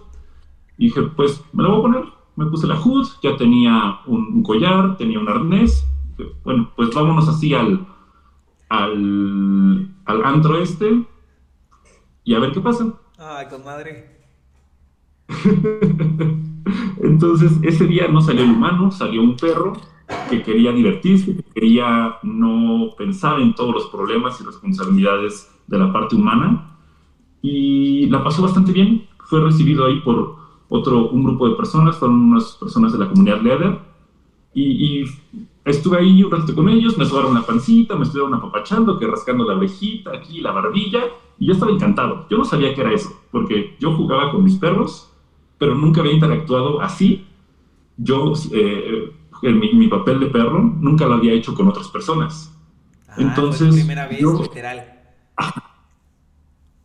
[0.77, 2.13] y dije, pues me la voy a poner.
[2.35, 5.87] Me puse la hood, ya tenía un, collar, tenía un arnés.
[6.43, 7.85] Bueno, pues vámonos así al,
[8.69, 11.05] al, al antro este
[12.23, 12.91] y a ver qué pasa.
[13.19, 14.12] Ay, comadre.
[17.01, 19.73] Entonces, ese día no salió el humano, salió un perro
[20.29, 25.91] que quería divertirse, que quería no pensar en todos los problemas y responsabilidades de la
[25.91, 26.77] parte humana.
[27.41, 29.07] Y la pasó bastante bien.
[29.25, 30.37] Fue recibido ahí por
[30.69, 33.79] otro, un grupo de personas, fueron unas personas de la comunidad Leather.
[34.53, 35.05] Y,
[35.65, 39.45] estuve ahí un rato con ellos, me sobaron la pancita, me estuvieron apapachando, que rascando
[39.45, 41.03] la orejita, aquí la barbilla,
[41.39, 42.27] y yo estaba encantado.
[42.29, 45.12] Yo no sabía qué era eso, porque yo jugaba con mis perros,
[45.57, 47.25] pero nunca había interactuado así.
[47.97, 49.11] Yo eh,
[49.41, 52.55] en mi, mi, papel de perro nunca lo había hecho con otras personas.
[53.07, 54.93] Ah, Entonces, primera vez, literal.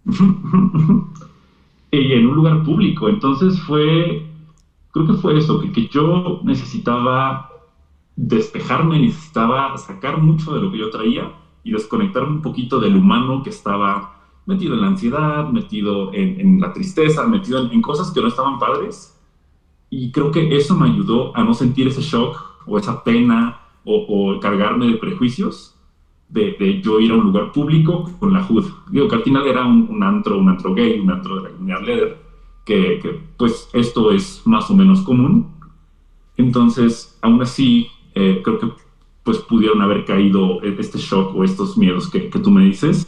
[1.91, 3.09] y en un lugar público.
[3.09, 4.27] Entonces fue,
[4.93, 7.51] creo que fue eso, que, que yo necesitaba
[8.17, 13.43] despejarme, necesitaba sacar mucho de lo que yo traía y desconectarme un poquito del humano
[13.43, 14.18] que estaba
[14.49, 19.15] metido en la ansiedad, metido en, la tristeza, metido en, cosas que no estaban padres.
[19.91, 24.41] Y creo que eso me ayudó a no sentir ese shock o esa pena o,
[24.41, 25.75] cargarme de prejuicios
[26.31, 28.65] de, yo ir a un lugar público con la HUD.
[28.91, 31.83] Digo que al final era un, antro, un antro gay, un antro de la comunidad
[31.83, 32.19] leather,
[32.65, 35.47] que, que, pues esto es más o menos común.
[36.39, 38.69] Entonces, aún así, eh, creo que
[39.25, 43.07] pues pudieron haber caído este shock o estos miedos que, que tú me dices.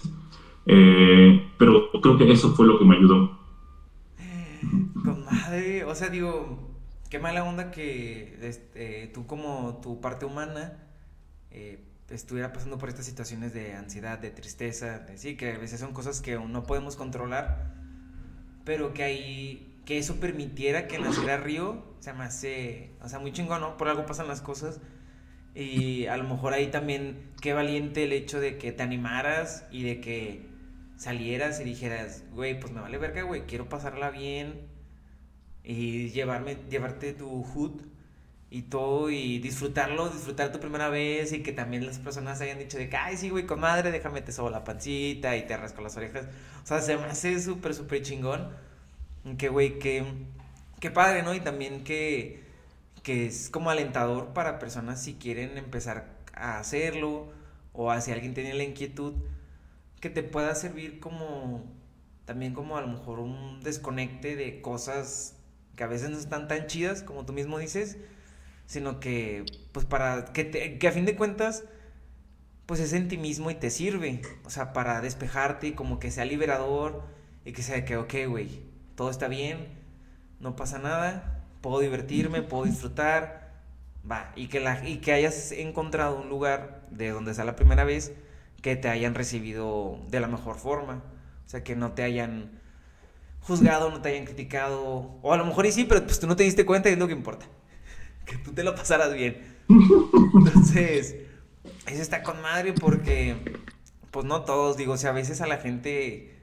[0.73, 3.37] Eh, pero creo que eso fue lo que me ayudó.
[5.05, 6.77] Comadre, o sea, digo,
[7.09, 10.79] qué mala onda que este, tú como tu parte humana
[11.51, 15.93] eh, estuviera pasando por estas situaciones de ansiedad, de tristeza, sí, que a veces son
[15.93, 17.75] cosas que no podemos controlar,
[18.65, 23.33] pero que ahí, que eso permitiera que naciera Río, se me hace, o sea, muy
[23.33, 23.77] chingón, ¿no?
[23.77, 24.81] Por algo pasan las cosas.
[25.53, 29.83] Y a lo mejor ahí también, qué valiente el hecho de que te animaras y
[29.83, 30.50] de que
[31.01, 34.69] salieras y dijeras, güey, pues me vale verga, güey, quiero pasarla bien
[35.65, 37.81] y llevarme, llevarte tu hood
[38.51, 42.77] y todo y disfrutarlo, disfrutar tu primera vez y que también las personas hayan dicho
[42.77, 45.97] de que, ay, sí, güey, comadre, déjame te sobo la pancita y te rasco las
[45.97, 46.27] orejas.
[46.63, 48.51] O sea, se me hace súper, súper chingón.
[49.39, 50.05] Que, güey, que,
[50.81, 51.35] que padre, ¿no?
[51.35, 52.45] Y también que,
[53.03, 57.33] que es como alentador para personas si quieren empezar a hacerlo
[57.73, 59.15] o si alguien tiene la inquietud,
[60.01, 61.65] que te pueda servir como,
[62.25, 65.37] también como a lo mejor un desconecte de cosas
[65.77, 67.99] que a veces no están tan chidas, como tú mismo dices,
[68.67, 71.65] sino que, pues para, que, que a fin de cuentas,
[72.67, 76.11] pues es en ti mismo y te sirve, o sea, para despejarte y como que
[76.11, 77.03] sea liberador
[77.45, 78.63] y que sea que, ok, güey,
[78.95, 79.69] todo está bien,
[80.41, 83.51] no pasa nada, puedo divertirme, puedo disfrutar,
[84.11, 87.85] va, y que, la, y que hayas encontrado un lugar de donde sea la primera
[87.85, 88.13] vez
[88.63, 91.03] que te hayan recibido de la mejor forma,
[91.47, 92.61] o sea, que no te hayan
[93.41, 95.19] juzgado, no te hayan criticado.
[95.23, 96.99] O a lo mejor y sí, pero pues tú no te diste cuenta y es
[96.99, 97.47] lo que importa.
[98.27, 99.43] Que tú te lo pasaras bien.
[99.69, 101.17] Entonces,
[101.87, 103.35] eso está con madre porque,
[104.13, 106.39] pues no todos, digo, o sea, a veces a la gente...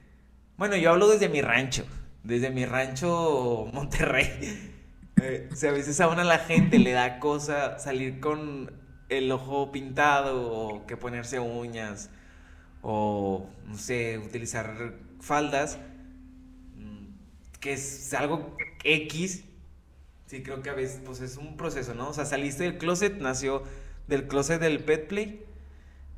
[0.58, 1.86] Bueno, yo hablo desde mi rancho,
[2.24, 4.74] desde mi rancho Monterrey.
[5.20, 8.72] Eh, o sea, a veces a la gente le da cosa salir con
[9.10, 12.10] el ojo pintado o que ponerse uñas
[12.82, 15.80] o, no sé, utilizar faldas
[17.60, 19.44] que es algo X,
[20.28, 22.10] sí creo que a veces pues es un proceso, ¿no?
[22.10, 23.64] O sea, saliste del closet, nació
[24.08, 25.44] del closet del pet play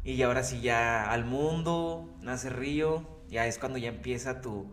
[0.03, 4.71] y ahora sí ya al mundo, nace Río, ya es cuando ya empieza tu,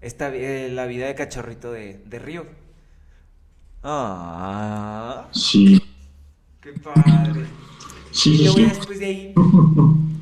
[0.00, 2.46] esta, eh, la vida de cachorrito de, de Río.
[3.82, 5.28] Ah.
[5.32, 5.85] Sí.
[6.66, 7.46] Qué padre.
[8.10, 9.32] Sí, y luego después de ahí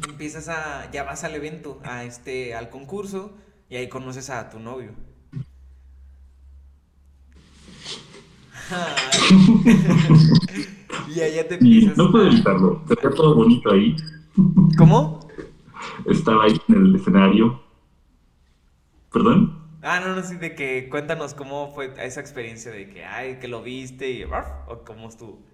[0.07, 3.33] empiezas a, ya vas al evento, a este, al concurso
[3.71, 4.91] y ahí conoces a tu novio.
[11.17, 11.97] y allá te empiezas.
[11.97, 13.97] no puedo evitarlo, está todo bonito ahí.
[14.77, 15.27] ¿Cómo?
[16.05, 17.59] Estaba ahí en el escenario.
[19.11, 19.63] ¿Perdón?
[19.81, 23.49] Ah, no, no, sí, de que cuéntanos cómo fue esa experiencia de que, ay, que
[23.49, 25.54] lo viste y, o cómo estuvo.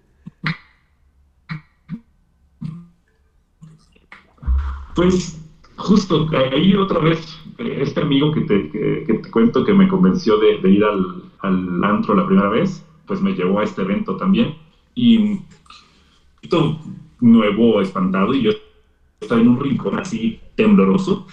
[4.95, 5.41] Pues,
[5.75, 10.69] justo ahí otra vez, este amigo que te, que, te cuento que me convenció de,
[10.69, 14.55] ir al, al antro la primera vez, pues me llevó a este evento también.
[14.95, 15.39] Y
[16.49, 16.77] todo
[17.21, 18.51] nuevo, espantado, y yo
[19.19, 21.27] estaba en un rincón así tembloroso.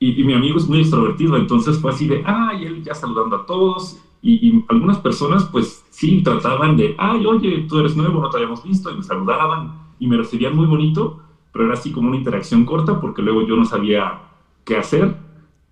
[0.00, 3.46] Y, mi amigo es muy extrovertido, entonces fue así de, ay, él ya saludando a
[3.46, 4.00] todos.
[4.22, 8.62] Y, algunas personas, pues sí, trataban de, ay, oye, tú eres nuevo, no te habíamos
[8.62, 11.20] visto, y me saludaban y me recibían muy bonito,
[11.58, 14.20] pero era así como una interacción corta porque luego yo no sabía
[14.64, 15.16] qué hacer.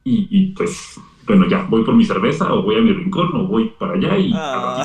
[0.02, 3.46] Y, y pues, bueno, ya, voy por mi cerveza o voy a mi rincón o
[3.46, 4.84] voy para allá y ah.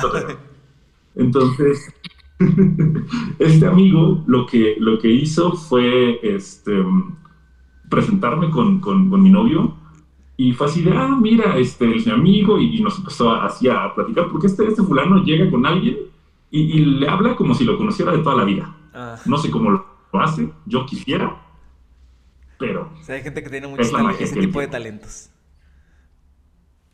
[1.16, 1.92] Entonces,
[3.40, 6.72] este amigo lo que, lo que hizo fue este,
[7.90, 9.74] presentarme con, con, mi novio
[10.36, 13.92] y fue así de, ah, mira, este es mi amigo y, nos empezó así a
[13.92, 15.96] platicar porque este, este fulano llega con alguien
[16.52, 18.72] y, le habla como si lo conociera de toda la vida.
[18.94, 19.16] Ah.
[19.26, 21.40] No sé cómo lo, hace, yo quisiera,
[22.58, 22.90] pero...
[22.92, 23.82] O hay gente que tiene mucho
[24.18, 25.30] ese tipo de talentos.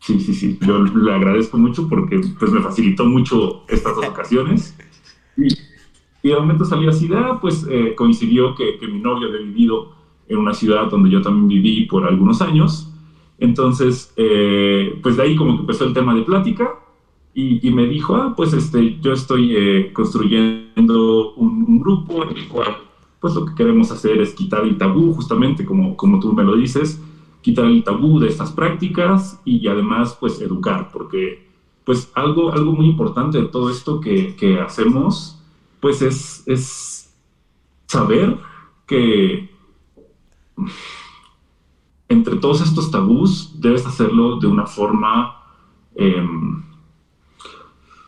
[0.01, 0.59] Sí, sí, sí.
[0.63, 4.77] Yo le agradezco mucho porque pues, me facilitó mucho estas dos ocasiones.
[5.37, 5.49] Y,
[6.23, 9.93] y de momento salió así ah, pues eh, coincidió que, que, mi novio había vivido
[10.29, 12.93] en una ciudad donde yo también viví por algunos años.
[13.39, 16.79] Entonces, eh, pues de ahí como que empezó el tema de plática
[17.35, 22.79] y, me dijo, ah, pues este, yo estoy eh, construyendo un, grupo en el cual
[23.21, 26.57] pues lo que queremos hacer es quitar el tabú, justamente como, como tú me lo
[26.57, 27.01] dices,
[27.43, 31.47] quitar el tabú de estas prácticas y además pues educar, porque
[31.85, 35.39] pues algo, algo muy importante de todo esto que, que hacemos
[35.81, 37.15] pues es, es
[37.87, 38.39] saber
[38.87, 39.51] que
[42.09, 45.43] entre todos estos tabús debes hacerlo de una forma
[45.95, 46.63] em,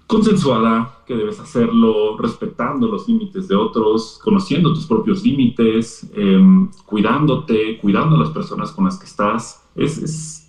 [0.07, 7.79] consensuada, que debes hacerlo respetando los límites de otros, conociendo tus propios límites, em, cuidándote,
[7.79, 9.69] cuidando a las personas con las que estás.
[9.75, 10.49] Es, es,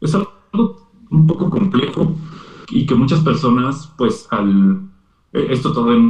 [0.00, 2.12] es, algo un poco complejo
[2.70, 4.80] y que muchas personas, pues al...
[5.32, 6.00] Eh, esto todavía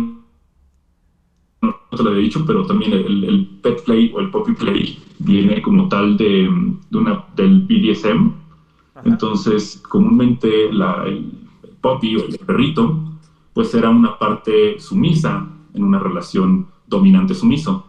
[1.61, 5.61] no te lo había dicho, pero también el, pet play o el puppy play viene
[5.61, 6.49] como tal de,
[6.89, 8.33] de una, del BDSM.
[9.05, 11.49] Entonces, comúnmente la, el,
[11.81, 13.08] Poppy o el perrito,
[13.59, 15.45] pues era una parte sumisa
[15.75, 17.87] en una relación dominante-sumiso.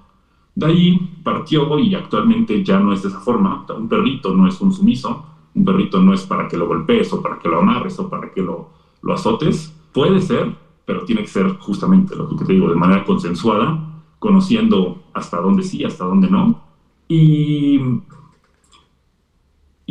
[0.56, 3.68] De ahí partió y actualmente ya no es de esa forma.
[3.78, 7.22] Un perrito no es un sumiso, un perrito no es para que lo golpees o
[7.22, 8.70] para que lo amarres o para que lo,
[9.04, 9.72] lo azotes.
[9.94, 10.56] Puede ser,
[10.86, 15.62] pero tiene que ser justamente lo que te digo, de manera consensuada, conociendo hasta dónde
[15.62, 16.64] sí, hasta dónde no.
[17.08, 17.80] Y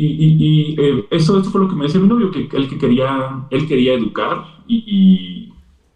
[0.01, 3.67] y, eh, eso, fue lo que me decía mi novio, que él, que quería, él
[3.67, 5.48] quería educar y,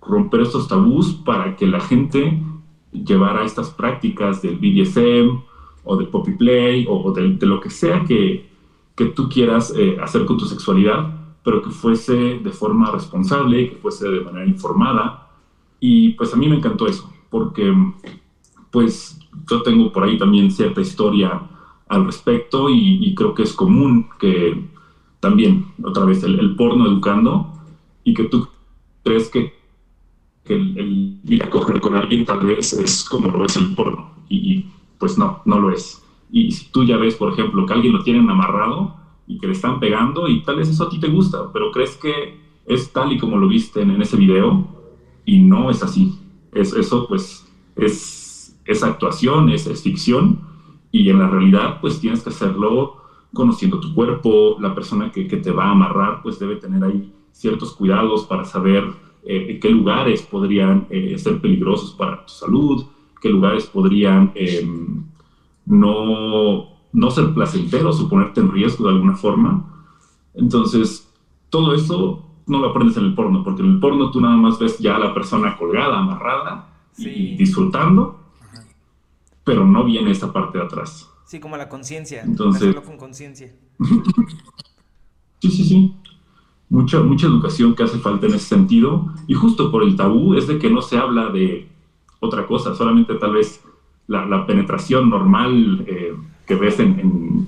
[0.05, 2.41] romper estos tabús para que la gente
[2.91, 5.41] llevara estas prácticas del BDSM
[5.83, 8.49] o del poppy play o, de, lo que sea que,
[8.95, 11.09] que tú quieras eh, hacer con tu sexualidad,
[11.43, 15.29] pero que fuese de forma responsable, que fuese de manera informada.
[15.79, 17.73] Y pues a mí me encantó eso, porque
[18.71, 21.41] pues yo tengo por ahí también cierta historia
[21.87, 24.67] al respecto y, creo que es común que
[25.19, 27.53] también, otra vez, el, porno educando
[28.03, 28.47] y que tú
[29.03, 29.53] crees que,
[30.45, 34.65] el, ir a coger con alguien tal vez es como lo es el porno y,
[34.97, 36.01] pues no, no lo es.
[36.31, 38.95] Y si tú ya ves, por ejemplo, que alguien lo tienen amarrado
[39.27, 41.97] y que le están pegando y tal vez eso a ti te gusta, pero crees
[41.97, 44.67] que es tal y como lo viste en, ese video
[45.25, 46.19] y no es así.
[46.51, 50.41] Es, eso pues es, es actuación, es, es ficción
[50.91, 52.97] y en la realidad, pues tienes que hacerlo
[53.33, 57.11] conociendo tu cuerpo, la persona que, que te va a amarrar, pues debe tener ahí
[57.31, 62.85] ciertos cuidados para saber eh, qué lugares podrían eh, ser peligrosos para tu salud,
[63.21, 65.03] qué lugares podrían em,
[65.65, 69.87] no, no ser placenteros o ponerte en riesgo de alguna forma.
[70.33, 71.09] Entonces,
[71.49, 74.59] todo eso no lo aprendes en el porno, porque en el porno tú nada más
[74.59, 78.19] ves ya a la persona colgada, amarrada y disfrutando,
[79.43, 81.09] pero no viene esa parte de atrás.
[81.25, 82.23] Sí, como la conciencia.
[82.23, 82.75] Entonces.
[82.75, 83.53] con conciencia.
[85.39, 85.95] sí, sí, sí.
[86.73, 89.13] Mucha, mucha educación que hace falta en ese sentido.
[89.27, 91.67] Y justo por el tabú es de que no se habla de
[92.19, 93.61] otra cosa, solamente tal vez
[94.07, 96.15] la, penetración normal eh,
[96.47, 97.47] que ves en,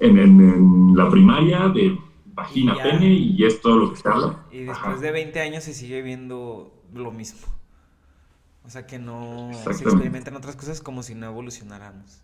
[0.00, 1.96] en, la primaria de
[2.34, 4.44] vagina, pene, y es todo lo que se habla.
[4.50, 7.46] Y después de 20 años se sigue viendo lo mismo.
[8.64, 12.20] O sea, que no se experimentan otras cosas como si no evolucionáramos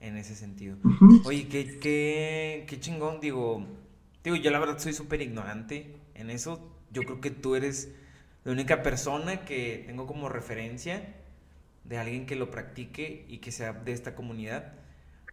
[0.00, 0.76] en ese sentido.
[1.24, 3.64] Oye, qué, qué, qué chingón, digo,
[4.24, 6.74] digo, yo la verdad soy súper ignorante en eso.
[6.90, 7.90] Yo creo que tú eres
[8.44, 11.14] la única persona que tengo como referencia
[11.84, 14.74] de alguien que lo practique y que sea de esta comunidad.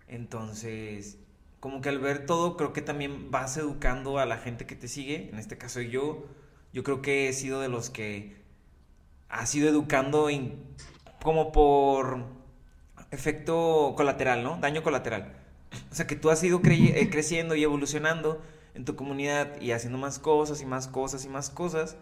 [0.08, 1.17] Entonces,
[1.60, 4.88] como que al ver todo, creo que también vas educando a la gente que te
[4.88, 5.30] sigue.
[5.30, 6.26] En este caso yo,
[6.73, 8.38] yo creo que he sido de los que
[9.30, 10.30] has ido educando
[11.21, 12.26] como por
[13.12, 14.58] efecto colateral, ¿no?
[14.58, 15.34] Daño colateral.
[15.91, 18.42] O sea, que tú has ido eh, creciendo y evolucionando
[18.78, 21.98] en tu comunidad y haciendo más cosas y más cosas y más cosas.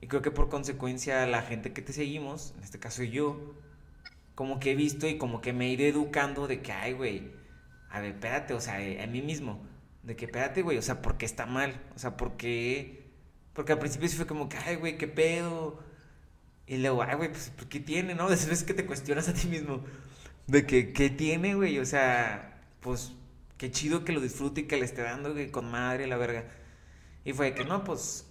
[0.00, 3.54] Y creo que por consecuencia la gente que te seguimos, en este caso yo,
[4.34, 7.32] como que he visto y como que me he ido educando de que, ay, güey,
[7.90, 9.60] a ver, espérate, o sea, a mí mismo,
[10.02, 11.80] de que, espérate, güey, o sea, ¿por qué está mal?
[11.96, 13.10] O sea, ¿por qué?
[13.54, 15.80] Porque al principio sí fue como que, ay, güey, qué pedo,
[16.70, 18.28] y luego, ay, güey, pues, ¿qué tiene, no?
[18.30, 19.82] Después veces que te cuestionas a ti mismo.
[20.46, 21.78] De que, ¿qué tiene, güey?
[21.80, 23.12] O sea, pues,
[23.60, 26.46] qué chido que lo disfrute y que le esté dando, güey, con madre, la verga.
[27.26, 28.26] Y fue que, no, pues,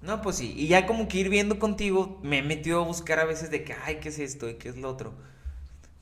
[0.00, 0.54] no, pues sí.
[0.56, 3.64] Y ya como que ir viendo contigo, me he metido a buscar a veces de
[3.64, 5.12] que, ay, ¿qué es esto y qué es lo otro?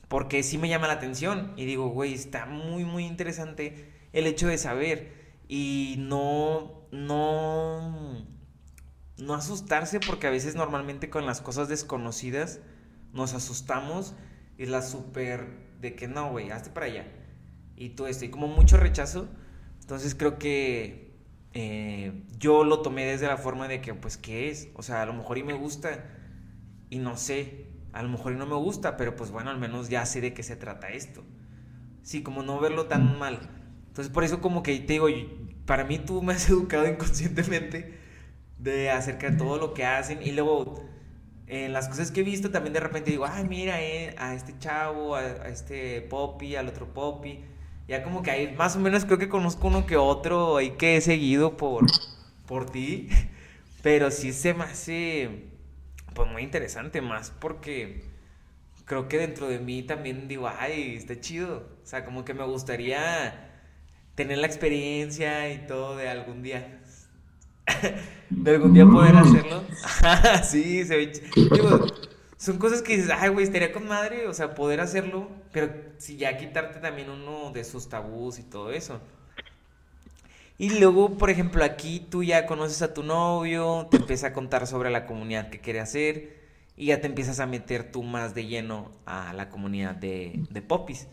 [0.07, 1.51] Porque sí me llama la atención.
[1.57, 5.13] Y digo, güey, está muy, muy interesante el hecho de saber.
[5.49, 8.25] Y no, no
[9.17, 12.59] no asustarse porque a veces normalmente con las cosas desconocidas
[13.13, 14.13] nos asustamos
[14.57, 15.47] es la súper
[15.81, 17.05] de que no, güey, hazte para allá.
[17.75, 19.27] Y todo esto, y como mucho rechazo.
[19.81, 21.13] Entonces creo que
[21.53, 24.69] eh, yo lo tomé desde la forma de que, pues, ¿qué es?
[24.75, 26.03] O sea, a lo mejor y me gusta
[26.89, 29.89] y no sé, a lo mejor y no me gusta, pero pues bueno, al menos
[29.89, 31.23] ya sé de qué se trata esto.
[32.03, 33.39] Sí, como no verlo tan mal.
[33.87, 35.07] Entonces por eso como que te digo,
[35.65, 37.97] para mí tú me has educado inconscientemente
[38.59, 40.85] de acerca de todo lo que hacen y luego
[41.47, 44.57] en las cosas que he visto también de repente digo, ay, mira eh, a este
[44.57, 47.43] chavo, a, este Poppy, al otro Poppy.
[47.87, 50.97] Ya como que hay, más o menos creo que conozco uno que otro ahí que
[50.97, 51.85] he seguido por,
[52.47, 53.09] por ti.
[53.83, 55.49] Pero sí se me hace
[56.15, 58.03] pues muy interesante, más porque
[58.85, 61.67] creo que dentro de mí también digo, ay, está chido.
[61.83, 63.51] O sea, como que me gustaría
[64.15, 66.81] tener la experiencia y todo de algún día.
[68.29, 69.17] de algún día poder mm.
[69.17, 69.63] hacerlo.
[70.43, 71.85] sí, se ve chido.
[72.37, 76.17] Son cosas que dices, ay, güey, estaría con madre, o sea, poder hacerlo, pero si
[76.17, 78.99] ya quitarte también uno de sus tabús y todo eso.
[80.57, 84.67] Y luego, por ejemplo, aquí tú ya conoces a tu novio, te empieza a contar
[84.67, 86.45] sobre la comunidad que quiere hacer
[86.77, 90.61] y ya te empiezas a meter tú más de lleno a la comunidad de, de
[90.61, 91.07] Popis.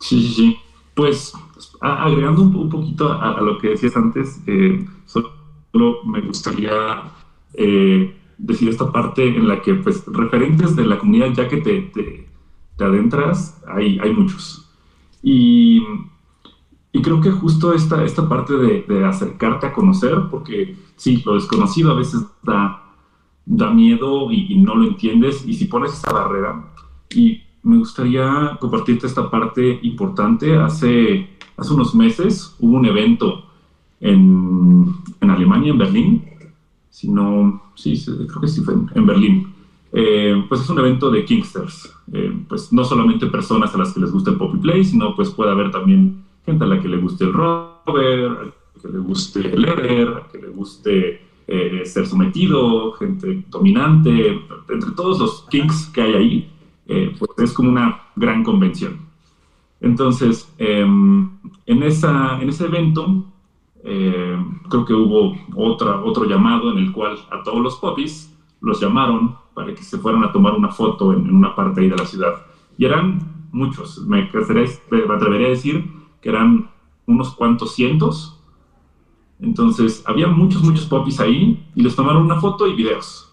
[0.00, 0.56] Sí, sí, sí.
[0.94, 1.32] Pues
[1.80, 7.12] agregando un, poquito a, lo que decías antes, eh, solo me gustaría
[7.54, 11.82] eh, decir esta parte en la que, pues, referentes de la comunidad, ya que te,
[11.82, 12.28] te,
[12.76, 14.70] te adentras, hay, hay muchos.
[15.22, 15.82] Y
[16.92, 21.92] y creo que justo esta, esta parte de, acercarte a conocer, porque sí, lo desconocido
[21.92, 22.82] a veces da,
[23.46, 26.72] da miedo y, no lo entiendes, y si pones esa barrera,
[27.14, 30.56] y me gustaría compartirte esta parte importante.
[30.56, 33.44] Hace, hace unos meses hubo un evento
[34.00, 36.24] en, en Alemania, en Berlín,
[36.88, 39.52] si no, sí, creo que sí fue en, Berlín.
[39.92, 44.00] Eh, pues es un evento de Kingsters, eh, pues no solamente personas a las que
[44.00, 46.98] les gusta el Poppy Play, sino pues puede haber también gente a la que le
[46.98, 51.20] guste el rover, a que le guste leer, que le guste
[51.52, 56.50] eh, ser sometido, gente dominante, entre todos los kinks que hay ahí,
[56.86, 58.98] eh, pues es como una gran convención.
[59.80, 61.28] Entonces, em,
[61.66, 63.24] en, esa, en ese evento,
[63.84, 64.36] eh,
[64.68, 69.36] creo que hubo otra, otro llamado en el cual a todos los popis los llamaron
[69.54, 72.46] para que se fueran a tomar una foto en, una parte ahí de la ciudad.
[72.76, 76.70] Y eran muchos, me, me atrevería a decir que eran
[77.06, 78.38] unos cuantos cientos.
[79.40, 83.32] Entonces, había muchos, muchos popis ahí y les tomaron una foto y videos.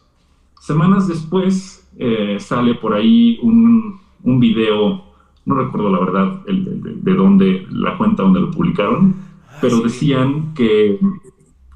[0.59, 5.03] Semanas después eh, sale por ahí un, un, video,
[5.45, 9.15] no recuerdo la verdad de, dónde, la cuenta donde lo publicaron,
[9.61, 10.99] pero decían que...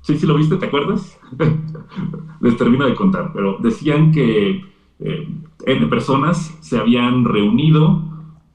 [0.01, 1.19] Sí, sí lo viste, ¿te acuerdas?
[2.41, 4.65] les termino de contar, pero decían que
[4.99, 8.03] eh, personas se habían reunido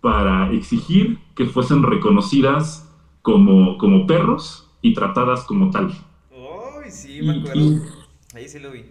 [0.01, 5.93] para exigir que fuesen reconocidas como, como perros y tratadas como tal.
[6.31, 7.83] ¡Ay, sí, me acuerdo!
[8.35, 8.85] Ahí sí lo vi.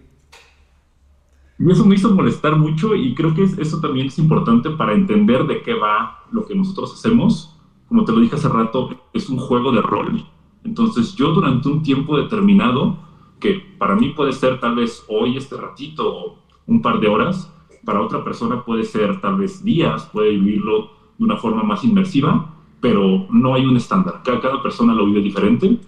[1.57, 5.45] Y eso me hizo molestar mucho y creo que eso también es importante para entender
[5.45, 7.54] de qué va lo que nosotros hacemos.
[7.87, 10.25] Como te lo dije hace rato, es un juego de rol.
[10.63, 12.97] Entonces yo durante un tiempo determinado,
[13.39, 17.51] que para mí puede ser tal vez hoy, este ratito, un par de horas,
[17.85, 22.53] para otra persona puede ser tal vez días, puede vivirlo de una forma más inmersiva,
[22.81, 24.21] pero no hay un estándar.
[24.23, 25.79] Cada, persona lo vive diferente,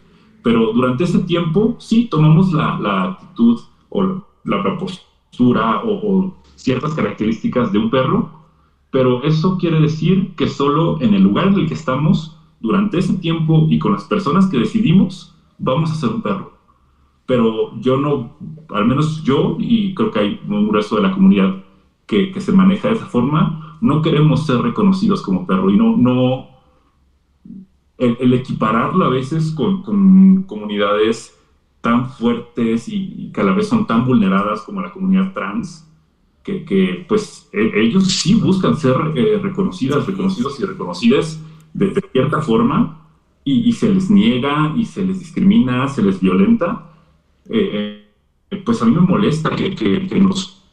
[0.44, 4.04] pero durante ese tiempo sí tomamos la, la actitud o
[4.44, 8.37] la, postura o, o ciertas características de un perro,
[8.92, 13.14] pero eso quiere decir que solo en el lugar en el que estamos, durante ese
[13.14, 16.54] tiempo y con las personas que decidimos, vamos a ser un perro.
[17.26, 18.38] Pero yo no,
[18.70, 21.64] al menos yo, y creo que hay un resto de la comunidad
[22.06, 25.98] que, que se maneja de esa forma, no queremos ser reconocidos como perro y no,
[25.98, 26.48] no
[27.98, 31.34] el, equipararlo a veces con, comunidades
[31.82, 35.87] tan fuertes y, que a la vez son tan vulneradas como la comunidad trans,
[36.48, 41.42] que, pues e, ellos sí buscan ser eh, reconocidas, reconocidos y reconocidas
[41.74, 43.06] de, cierta forma
[43.44, 46.92] y, se les niega y se les discrimina, se les violenta,
[47.50, 48.06] eh,
[48.52, 50.64] eh, pues a mí me molesta que, nos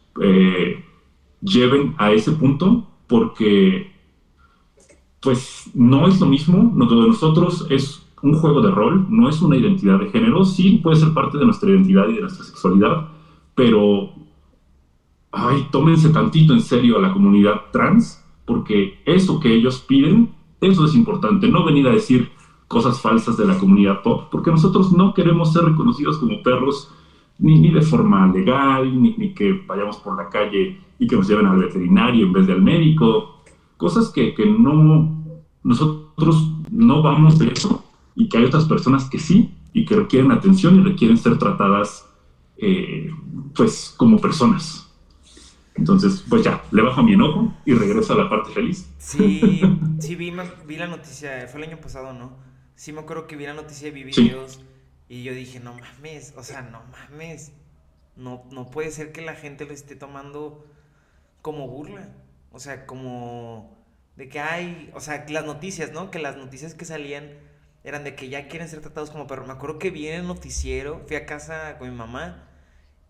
[1.41, 3.93] lleven a ese punto porque
[5.21, 9.57] pues no es lo mismo, de nosotros es un juego de rol, no es una
[9.57, 13.09] identidad de género, sí puede ser parte de nuestra identidad y de nuestra sexualidad,
[13.55, 14.24] pero
[15.35, 20.85] ay, tómense tantito en serio a la comunidad trans, porque eso que ellos piden, eso
[20.85, 22.31] es importante, no venir a decir
[22.69, 26.91] cosas falsas de la comunidad pop, porque nosotros no queremos ser reconocidos como perros
[27.39, 31.29] ni, ni de forma legal, ni, ni, que vayamos por la calle y que nos
[31.29, 33.43] lleven al veterinario en vez del médico,
[33.77, 35.23] cosas que, que no,
[35.63, 40.31] nosotros no vamos de eso y que hay otras personas que sí y que requieren
[40.31, 42.09] atención y requieren ser tratadas
[42.57, 43.11] eh,
[43.55, 44.84] pues como personas.
[45.75, 48.89] Entonces, pues ya, le bajo mi enojo y regreso a la parte feliz.
[48.99, 49.61] Sí,
[49.99, 50.33] sí, vi,
[50.67, 52.37] vi la noticia, fue el año pasado, ¿no?
[52.77, 54.61] Sí, me acuerdo que vi la noticia, vi videos
[55.09, 57.53] y yo dije, no mames, o sea, no mames.
[58.17, 60.65] No, no puede ser que la gente lo esté tomando
[61.43, 62.09] como burla.
[62.53, 63.77] O sea, como
[64.17, 66.11] de que hay, o sea, las noticias, ¿no?
[66.13, 67.33] Que las noticias que salían
[67.83, 69.47] eran de que ya quieren ser tratados como perros.
[69.49, 72.49] Me acuerdo que vi en el noticiero, fui a casa con mi mamá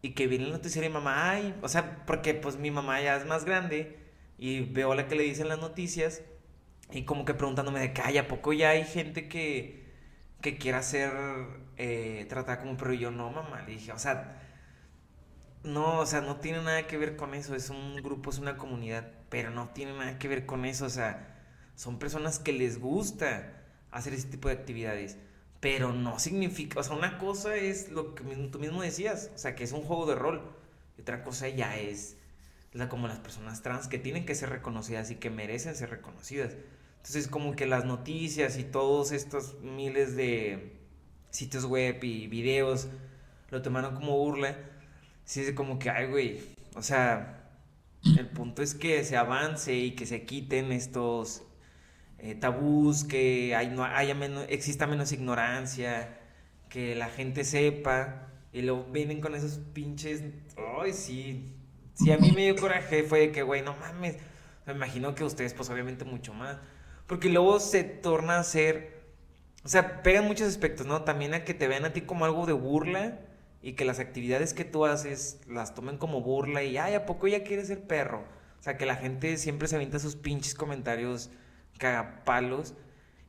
[0.05, 3.17] y que viene el noticiero y mamá, ay, o sea, porque pues mi mamá ya
[3.17, 3.99] es más grande
[4.37, 6.21] y veo la que le dicen las noticias
[6.91, 9.83] y como que preguntándome de que, ay, ¿a poco ya hay gente que,
[10.43, 11.11] que quiera ser
[11.79, 12.93] eh, tratada como perro?
[12.93, 14.43] Y yo, no, mamá, le dije, o sea,
[15.63, 18.59] no, o sea, no tiene nada que ver con eso, es un grupo, es una
[18.59, 21.35] comunidad, pero no tiene nada que ver con eso, o sea,
[21.77, 23.55] son personas que les gusta
[23.91, 25.17] hacer ese tipo de actividades
[25.65, 29.55] pero no significa, o sea, una cosa es lo que tú mismo decías, o sea,
[29.55, 30.43] que es un juego de rol,
[30.99, 32.19] y otra cosa ya es
[32.75, 36.53] la, como las personas trans que tienen que ser reconocidas y que merecen ser reconocidas.
[36.99, 40.77] Entonces, como que las noticias y todos estos miles de
[41.31, 42.89] sitios web y videos
[43.49, 44.59] lo tomaron como burla,
[45.25, 46.43] sí es como que, ay, güey,
[46.75, 47.49] o sea,
[48.05, 51.43] el punto es que se avance y que se quiten estos
[52.25, 56.19] eh, tabús, que hay, no, haya menos, exista menos ignorancia,
[56.71, 60.23] que la gente sepa, y luego vienen con esos pinches,
[60.81, 61.55] ay, sí,
[61.93, 64.17] sí, a mí me dio coraje, fue que, güey, no mames,
[64.65, 66.57] me imagino que ustedes, pues obviamente mucho más,
[67.07, 69.03] porque luego se torna a ser,
[69.63, 71.03] o sea, pegan muchos aspectos, ¿no?
[71.03, 73.21] También a que te vean a ti como algo de burla,
[73.61, 77.29] y que las actividades que tú haces las tomen como burla y, ay, ¿a poco
[77.29, 78.25] ya quieres ser perro?
[78.61, 81.31] O sea, que la gente siempre se avienta sus pinches comentarios
[81.79, 82.75] cagapalos.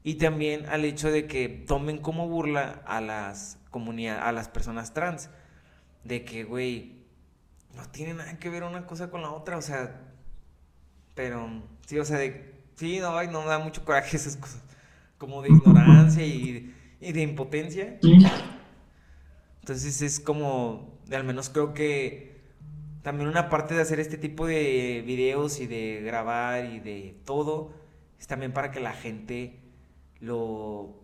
[0.03, 4.93] Y también al hecho de que tomen como burla a las comunidades, a las personas
[4.93, 5.29] trans,
[6.03, 6.95] de que, güey,
[7.75, 10.01] no tiene nada que ver una cosa con la otra, o sea,
[11.15, 14.61] pero, sí, o sea, de, sí, no, no da mucho coraje esas cosas,
[15.17, 17.99] como de ignorancia y, y de impotencia.
[19.61, 22.35] Entonces es como, al menos creo que
[23.01, 27.73] también una parte de hacer este tipo de videos y de grabar y de todo,
[28.19, 29.59] es también para que la gente
[30.19, 30.95] lo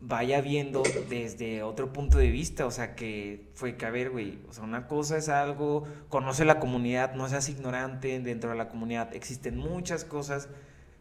[0.00, 4.38] vaya viendo desde otro punto de vista, o sea, que fue que, a ver, güey,
[4.48, 8.68] o sea, una cosa es algo, conoce la comunidad, no seas ignorante dentro de la
[8.68, 10.48] comunidad, existen muchas cosas,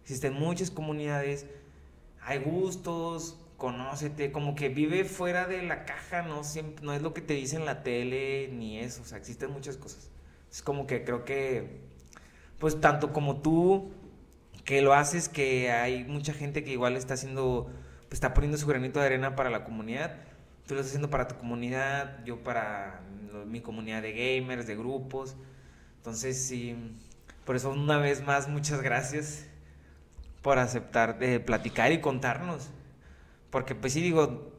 [0.01, 1.45] existen muchas comunidades,
[2.21, 7.13] hay gustos, conócete, como que vive fuera de la caja, no, siempre, no es lo
[7.13, 10.09] que te dice en la tele, ni eso, o sea, existen muchas cosas.
[10.51, 11.81] Es como que creo que,
[12.57, 13.91] pues tanto como tú
[14.67, 17.71] que lo haces, que hay mucha gente que igual está haciendo,
[18.09, 20.17] pues está poniendo su granito de arena para la comunidad.
[20.67, 22.99] Tú lo estás haciendo para tu comunidad, yo para
[23.45, 25.37] mi comunidad de gamers, de grupos.
[25.95, 26.75] Entonces, sí,
[27.45, 29.45] por eso una vez más, muchas gracias
[30.41, 32.67] por aceptar de platicar y contarnos.
[33.49, 34.51] Porque pues sí digo,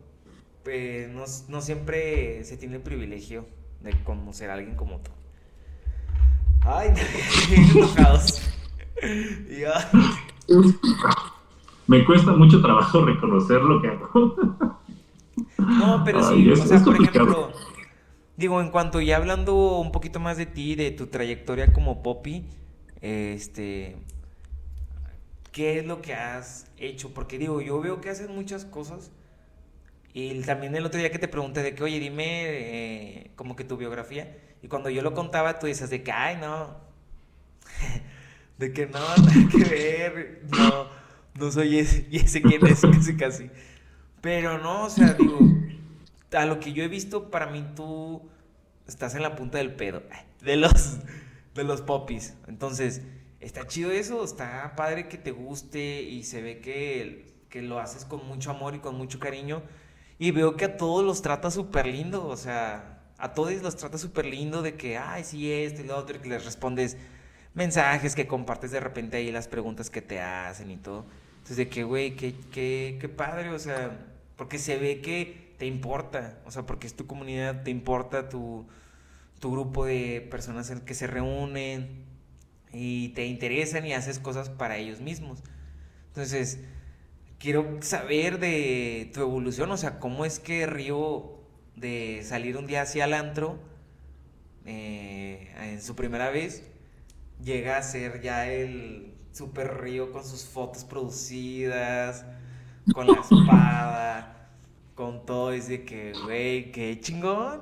[0.65, 3.47] eh, no, no, siempre se tiene el privilegio
[3.83, 5.11] de conocer a alguien como tú.
[6.63, 6.95] Ay,
[7.75, 8.58] enojados.
[11.87, 14.37] Me cuesta mucho trabajo reconocer lo que hago.
[15.57, 17.53] No, pero sí, o sea, por ejemplo,
[18.37, 22.45] digo, en cuanto ya hablando un poquito más de ti, de tu trayectoria como Poppy,
[23.01, 23.97] este,
[25.53, 27.15] ¿qué es lo que has hecho?
[27.15, 29.11] Porque digo, yo veo que haces muchas cosas.
[30.13, 33.65] Y también el otro día que te pregunté de que, oye, dime eh, como que
[33.65, 34.37] tu biografía.
[34.63, 36.77] Y cuando yo lo contaba, tú dices de que, ay, no.
[38.59, 40.89] De que no, nada que ver, no,
[41.35, 43.51] no soy ese, y ese quién es, casi casi.
[44.21, 45.39] Pero no, o sea, digo,
[46.33, 48.29] a lo que yo he visto, para mí tú
[48.87, 50.03] estás en la punta del pedo,
[50.43, 50.99] de los,
[51.55, 52.35] de los popis.
[52.49, 53.03] Entonces,
[53.41, 58.05] está chido eso, está padre que te guste y se ve que, que lo haces
[58.05, 59.63] con mucho amor y con mucho cariño.
[60.19, 63.99] Y veo que a todos los trata súper lindo, o sea, a todos los trata
[63.99, 66.97] súper lindo de que, ay, sí, esto y lo otro, que les respondes
[67.55, 71.07] mensajes que compartes de repente ahí, las preguntas que te hacen y todo.
[71.39, 73.99] Entonces, de que, güey, qué, qué, qué padre, o sea,
[74.37, 78.67] porque se ve que te importa, o sea, porque es tu comunidad, te importa tu,
[79.41, 82.05] tu grupo de personas en que se reúnen
[82.73, 85.43] y te interesan y haces cosas para ellos mismos.
[86.09, 86.61] Entonces,
[87.39, 91.39] quiero saber de tu evolución, o sea, cómo es que Río
[91.77, 93.59] de salir un día hacia el antro
[94.67, 96.65] eh, en su primera vez,
[97.45, 102.25] llega a ser ya el super río con sus fotos producidas,
[102.93, 104.51] con la espada,
[104.95, 105.55] con todo.
[105.55, 107.61] Y de que, güey, qué chingón.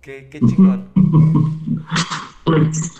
[0.00, 0.88] Qué, qué chingón.
[2.44, 2.92] Pues,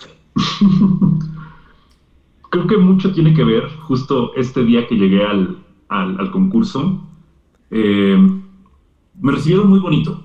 [2.50, 7.03] creo que mucho tiene que ver justo este día que llegué al, al, concurso.
[7.70, 8.16] Eh,
[9.20, 10.22] me recibieron muy bonito,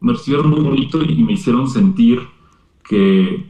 [0.00, 2.20] me recibieron muy bonito y me hicieron sentir
[2.88, 3.49] que,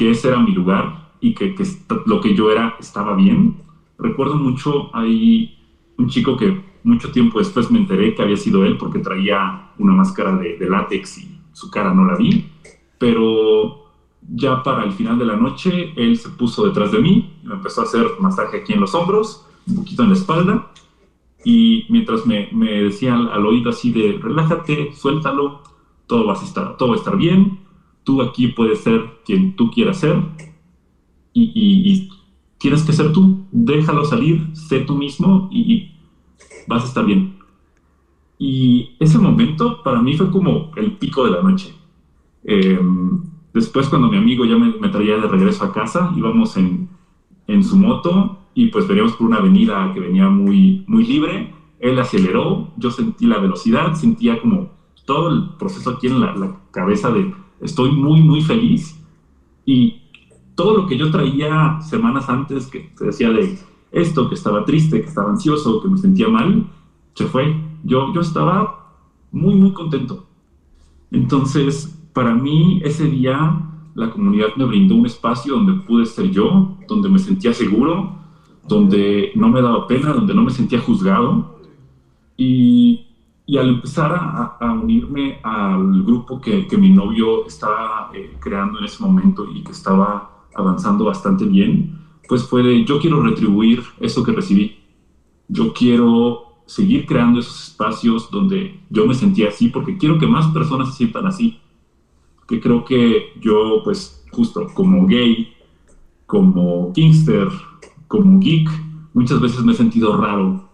[0.00, 1.62] que ese era mi lugar y que, que
[2.06, 3.58] lo que yo era estaba bien.
[3.98, 5.58] Recuerdo mucho, hay
[5.98, 9.92] un chico que mucho tiempo después me enteré que había sido él porque traía una
[9.92, 12.46] máscara de, de látex y su cara no la vi,
[12.96, 13.90] pero
[14.26, 17.56] ya para el final de la noche él se puso detrás de mí y me
[17.56, 20.72] empezó a hacer masaje aquí en los hombros, un poquito en la espalda.
[21.44, 25.60] Y mientras me, me decía al, oído así de relájate, suéltalo,
[26.06, 27.60] todo va a estar, todo va a estar bien,
[28.04, 30.22] tú aquí puedes ser quien tú quieras ser
[31.32, 32.08] y, y,
[32.58, 35.92] tienes que ser tú, déjalo salir, sé tú mismo y,
[36.66, 37.38] vas a estar bien.
[38.38, 41.74] Y ese momento para mí fue como el pico de la noche.
[42.44, 43.22] Em,
[43.52, 46.88] después cuando mi amigo ya me, me, traía de regreso a casa, íbamos en,
[47.46, 51.54] en su moto y pues veníamos por una avenida que venía muy, muy libre.
[51.78, 54.70] Él aceleró, yo sentí la velocidad, sentía como
[55.04, 58.98] todo el proceso aquí en la, cabeza de estoy muy, muy feliz.
[59.64, 60.02] Y
[60.54, 63.58] todo lo que yo traía semanas antes, que se decía de
[63.92, 66.66] esto, que estaba triste, que estaba ansioso, que me sentía mal,
[67.14, 67.56] se fue.
[67.84, 68.94] Yo, yo estaba
[69.32, 70.26] muy, muy contento.
[71.10, 73.60] Entonces, para mí, ese día,
[73.94, 78.16] la comunidad me brindó un espacio donde pude ser yo, donde me sentía seguro,
[78.66, 81.58] donde no me daba pena, donde no me sentía juzgado.
[82.36, 83.06] Y,
[83.50, 88.84] y al empezar a, unirme al grupo que, que mi novio estaba eh, creando en
[88.84, 91.98] ese momento y que estaba avanzando bastante bien,
[92.28, 94.78] pues fue de yo quiero retribuir eso que recibí.
[95.48, 100.46] Yo quiero seguir creando esos espacios donde yo me sentía así, porque quiero que más
[100.52, 101.58] personas se sientan así.
[102.46, 105.54] Que creo que yo, pues, justo como gay,
[106.26, 107.48] como kingster,
[108.06, 108.70] como geek,
[109.12, 110.69] muchas veces me he sentido raro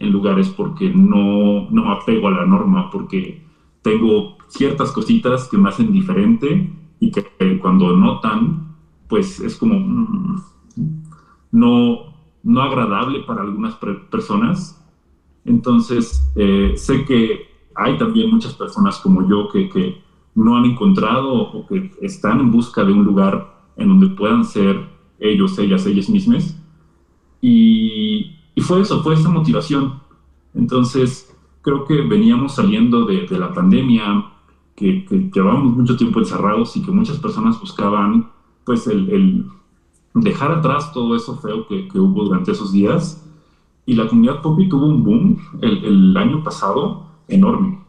[0.00, 3.44] en lugares porque no, no me apego a la norma, porque
[3.82, 8.74] tengo ciertas cositas que me hacen diferente y que cuando notan,
[9.08, 10.42] pues es como mm,
[11.52, 13.76] no, no agradable para algunas
[14.10, 14.76] personas.
[15.44, 20.02] Entonces, eh, sé que hay también muchas personas como yo que, que
[20.34, 24.88] no han encontrado o que están en busca de un lugar en donde puedan ser
[25.18, 26.60] ellos, ellas, ellas mismas
[27.40, 30.00] y, fue eso, fue esa motivación.
[30.54, 31.32] Entonces,
[31.62, 34.32] creo que veníamos saliendo de, la pandemia,
[34.74, 38.30] que, llevábamos mucho tiempo encerrados y que muchas personas buscaban,
[38.64, 39.46] pues, el,
[40.14, 43.26] dejar atrás todo eso feo que, hubo durante esos días.
[43.86, 47.80] Y la comunidad Poppy tuvo un boom el, año pasado enorme.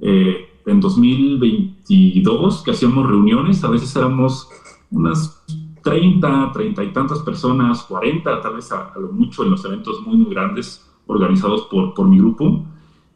[0.00, 4.48] Eh, en 2022, que hacíamos reuniones, a veces éramos
[4.90, 5.44] unas
[5.88, 10.18] 30, 30 y tantas personas, 40 tal vez a, lo mucho en los eventos muy,
[10.18, 12.66] muy grandes organizados por, por mi grupo.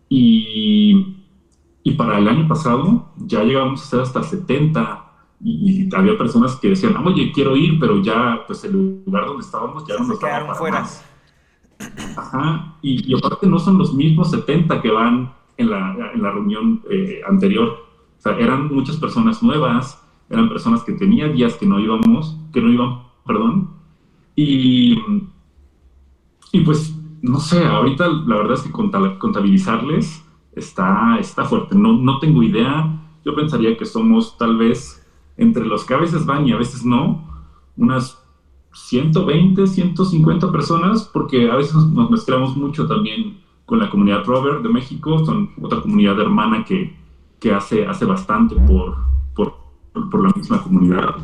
[0.08, 1.16] Y,
[1.82, 5.04] y, para el año pasado ya llegábamos a ser hasta 70
[5.44, 9.86] y, había personas que decían, oye, quiero ir, pero ya pues el lugar donde estábamos
[9.86, 10.86] ya no nos quedaron para fuera.
[12.16, 16.30] Ajá, y, y, aparte no son los mismos 70 que van en la, en la
[16.30, 17.68] reunión eh, anterior.
[18.18, 20.01] O sea, eran muchas personas nuevas,
[20.32, 23.70] eran personas que tenía días que no íbamos, que no iban, perdón,
[24.34, 24.98] y,
[26.52, 30.24] y pues, no sé, ahorita la verdad es que contabilizarles
[30.56, 35.06] está, está fuerte, no, no tengo idea, yo pensaría que somos tal vez
[35.36, 37.28] entre los que a veces van y a veces no,
[37.76, 38.18] unas
[38.72, 44.70] 120, 150 personas, porque a veces nos mezclamos mucho también con la comunidad Robert de
[44.70, 46.96] México, son otra comunidad hermana que,
[47.38, 49.11] que hace, hace bastante por,
[49.92, 51.16] por la misma comunidad.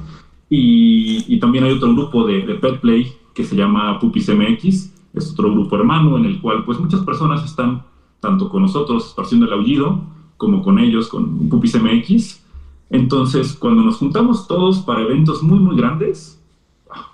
[0.51, 5.53] Y, también hay otro grupo de, Pet Play que se llama Pupis MX, es otro
[5.53, 7.85] grupo hermano en el cual pues muchas personas están
[8.21, 10.01] tanto con nosotros esparciendo el aullido
[10.37, 12.45] como con ellos, con Pupis MX.
[12.91, 16.43] Entonces, cuando nos juntamos todos para eventos muy, muy grandes,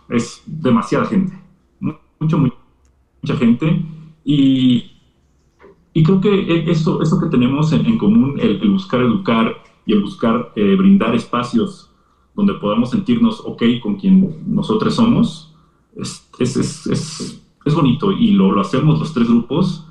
[0.09, 1.37] es demasiada gente,
[2.21, 3.83] mucho, mucha gente.
[4.25, 4.93] Y,
[5.93, 9.93] y creo que eso, eso que tenemos en, en común, el, el, buscar educar, y
[9.93, 11.91] el buscar eh, brindar espacios
[12.35, 15.55] donde podamos sentirnos ok con quien nosotros somos,
[15.97, 16.57] es, es,
[16.87, 19.87] es, es bonito y lo, lo, hacemos los tres grupos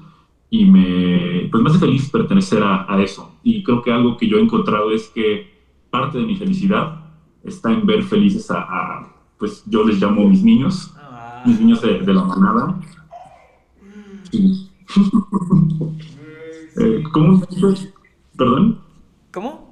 [0.50, 3.32] y me, pues me hace feliz pertenecer a, a, eso.
[3.44, 5.52] Y creo que algo que yo he encontrado es que
[5.90, 7.04] parte de mi felicidad
[7.44, 11.44] está en ver felices a, pues yo les llamo mis niños, ah.
[11.46, 12.80] mis niños de, la manada.
[16.78, 17.42] eh, ¿Cómo?
[18.38, 18.80] ¿Perdón?
[19.32, 19.63] ¿Cómo?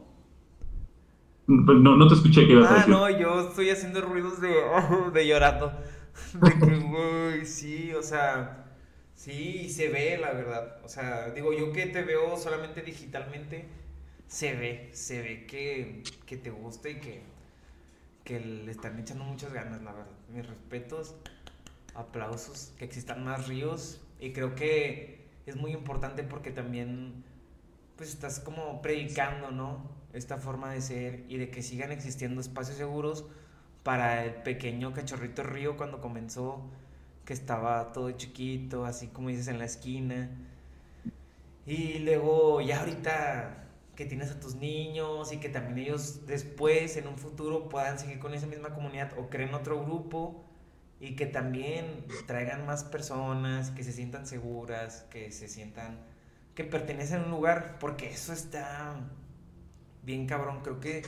[1.52, 2.90] No, no te escuché que ibas a ah, decir.
[2.90, 4.54] no, yo estoy haciendo ruidos de,
[5.14, 5.74] de llorando.
[6.34, 8.66] De que, sí, o sea,
[9.16, 10.78] sí, se ve, la verdad.
[10.84, 13.68] O sea, digo, yo que te veo solamente digitalmente,
[14.28, 17.22] se ve, se ve que, que te gusta y que,
[18.24, 20.12] que le están echando muchas ganas, la verdad.
[20.30, 21.16] Mis respetos,
[21.96, 24.02] aplausos, que existan más ríos.
[24.20, 27.26] Y creo que es muy importante porque también,
[27.98, 30.01] pues estás como predicando, ¿no?
[30.14, 33.26] Esta forma de ser y de que sigan existiendo espacios seguros
[33.84, 36.62] para el pequeño cachorrito río cuando comenzó,
[37.26, 40.30] que estaba todo chiquito, así como dices, en la esquina.
[41.66, 43.62] Y luego ya ahorita
[43.96, 48.20] que tienes a tus niños y que también ellos después, en un futuro, puedan seguir
[48.20, 50.44] con esa misma comunidad o creen otro grupo
[51.00, 56.00] y que también traigan más personas, que se sientan seguras, que se sientan
[56.56, 58.96] que pertenecen a un lugar, porque eso está
[60.04, 61.04] bien cabrón, creo que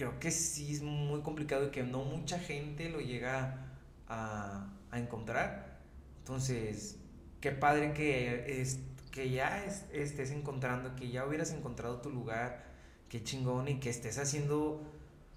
[0.00, 3.66] creo que sí es muy complicado y que no mucha gente lo llega
[4.08, 5.78] a, encontrar.
[6.20, 6.96] Entonces,
[7.42, 8.80] qué padre que, es,
[9.10, 12.64] que ya estés encontrando, que ya hubieras encontrado tu lugar,
[13.10, 14.82] qué chingón y que estés haciendo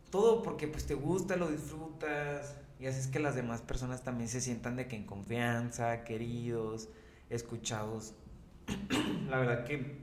[0.09, 4.39] todo porque pues te gusta, lo disfrutas y haces que las demás personas también se
[4.39, 6.87] sientan de que en confianza, queridos,
[7.29, 8.13] escuchados.
[9.29, 9.97] La verdad que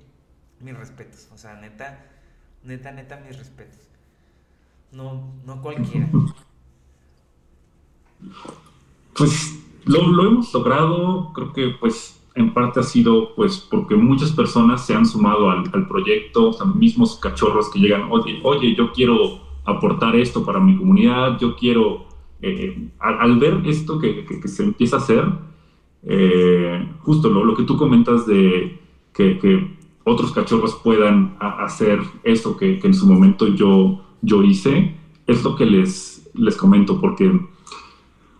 [0.60, 2.09] mis respetos, o sea, neta,
[2.64, 3.78] neta, neta, mis respetos.
[4.92, 6.08] No, no cualquiera.
[9.16, 14.86] Pues lo, hemos logrado, creo que pues en parte ha sido pues porque muchas personas
[14.86, 20.16] se han sumado al, proyecto, o mismos cachorros que llegan, oye, oye, yo quiero aportar
[20.16, 22.06] esto para mi comunidad, yo quiero,
[22.40, 25.24] eh, al, ver esto que, se empieza a hacer,
[26.04, 28.80] eh, justo lo, lo, que tú comentas de
[29.12, 29.76] que,
[30.10, 34.96] otros cachorros puedan hacer esto que, en su momento yo yo hice,
[35.26, 37.40] es lo que les, les comento, porque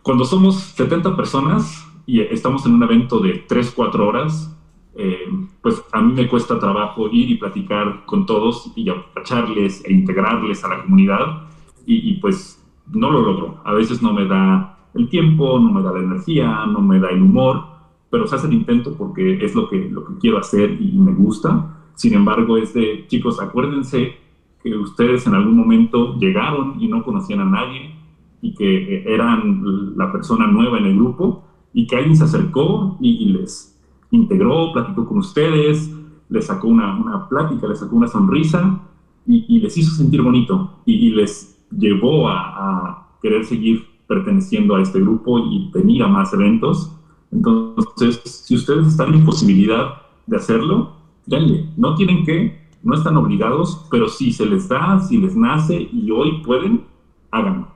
[0.03, 4.57] cuando somos 70 personas y estamos en un evento de 3, 4 horas,
[4.97, 5.27] eh,
[5.63, 10.65] pues a mí me cuesta trabajo ir y platicar con todos y aprovecharles e integrarles
[10.65, 11.49] a la comunidad
[11.87, 12.63] y, pues
[12.93, 13.61] no lo logro.
[13.65, 17.09] A veces no me da el tiempo, no me da la energía, no me da
[17.11, 17.65] el humor,
[18.11, 21.13] pero se hace el intento porque es lo que, lo que quiero hacer y me
[21.13, 21.77] gusta.
[21.95, 24.17] Sin embargo, es de, chicos, acuérdense
[24.63, 27.95] que ustedes en algún momento llegaron y no conocían a nadie
[28.43, 32.99] y que eh, eran la persona nueva en el grupo y que alguien se acercó
[33.01, 33.79] y, les
[34.11, 35.95] integró, platicó con ustedes,
[36.29, 38.81] les sacó una, una plática, les sacó una sonrisa
[39.27, 45.01] y, les hizo sentir bonito y, les llevó a, a, querer seguir perteneciendo a este
[45.01, 46.97] grupo y venir a más eventos.
[47.33, 51.69] Entonces, si ustedes están en posibilidad de hacerlo, denle.
[51.77, 56.11] No tienen que no están obligados, pero si se les da, si les nace y
[56.11, 56.85] hoy pueden,
[57.31, 57.69] háganlo.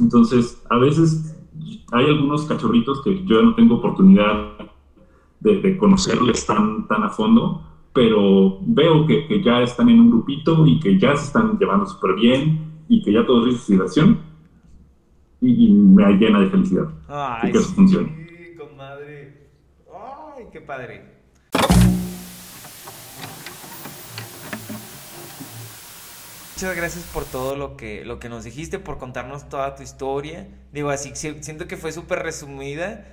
[0.00, 1.36] Entonces, a veces
[1.92, 4.50] hay algunos cachorritos que yo no tengo oportunidad
[5.40, 7.62] de, conocerles tan, tan a fondo,
[7.92, 12.14] pero veo que, ya están en un grupito y que ya se están llevando súper
[12.14, 14.18] bien y que ya todo es situación
[15.40, 18.23] y, me llena de felicidad Ay, que eso funcione.
[20.54, 21.02] Qué padre.
[26.54, 30.46] Muchas gracias por todo lo que, lo que nos dijiste, por contarnos toda tu historia.
[30.72, 33.04] Digo, así siento que fue súper resumida,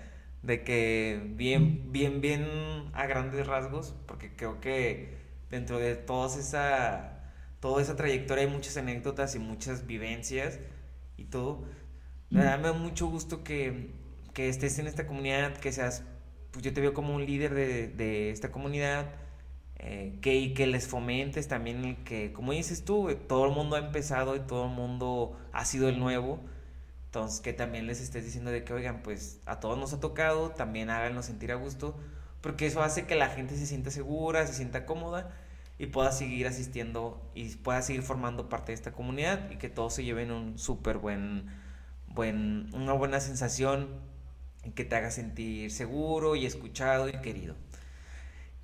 [0.43, 2.45] de que bien, bien, bien
[2.93, 5.17] a grandes rasgos, porque creo que
[5.49, 7.23] dentro de toda esa,
[7.59, 10.59] toda esa trayectoria hay muchas anécdotas y muchas vivencias
[11.17, 11.65] y todo.
[12.29, 13.89] Me da mucho gusto que,
[14.35, 16.03] que estés en esta comunidad, que seas,
[16.51, 19.07] pues yo te veo como un líder de, de esta comunidad
[19.83, 24.35] eh, que, que les fomentes también que, como dices tú, todo el mundo ha empezado
[24.35, 26.39] y todo el mundo ha sido el nuevo.
[27.05, 30.51] Entonces, que también les estés diciendo de que, oigan, pues a todos nos ha tocado,
[30.51, 31.97] también háganlo sentir a gusto,
[32.41, 35.31] porque eso hace que la gente se sienta segura, se sienta cómoda
[35.79, 39.95] y pueda seguir asistiendo y pueda seguir formando parte de esta comunidad y que todos
[39.95, 41.47] se lleven un súper buen,
[42.07, 43.89] buen, una buena sensación
[44.75, 47.55] que te haga sentir seguro y escuchado y querido.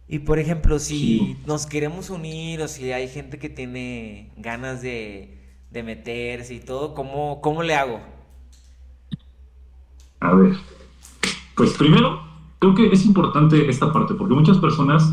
[0.08, 5.34] Y por ejemplo, si nos queremos unir o si hay gente que tiene ganas de,
[5.72, 8.00] meterse y todo, ¿cómo, ¿cómo le hago?
[10.20, 10.56] A ver,
[11.56, 12.20] pues primero,
[12.58, 15.04] creo que es importante esta parte, porque muchas personas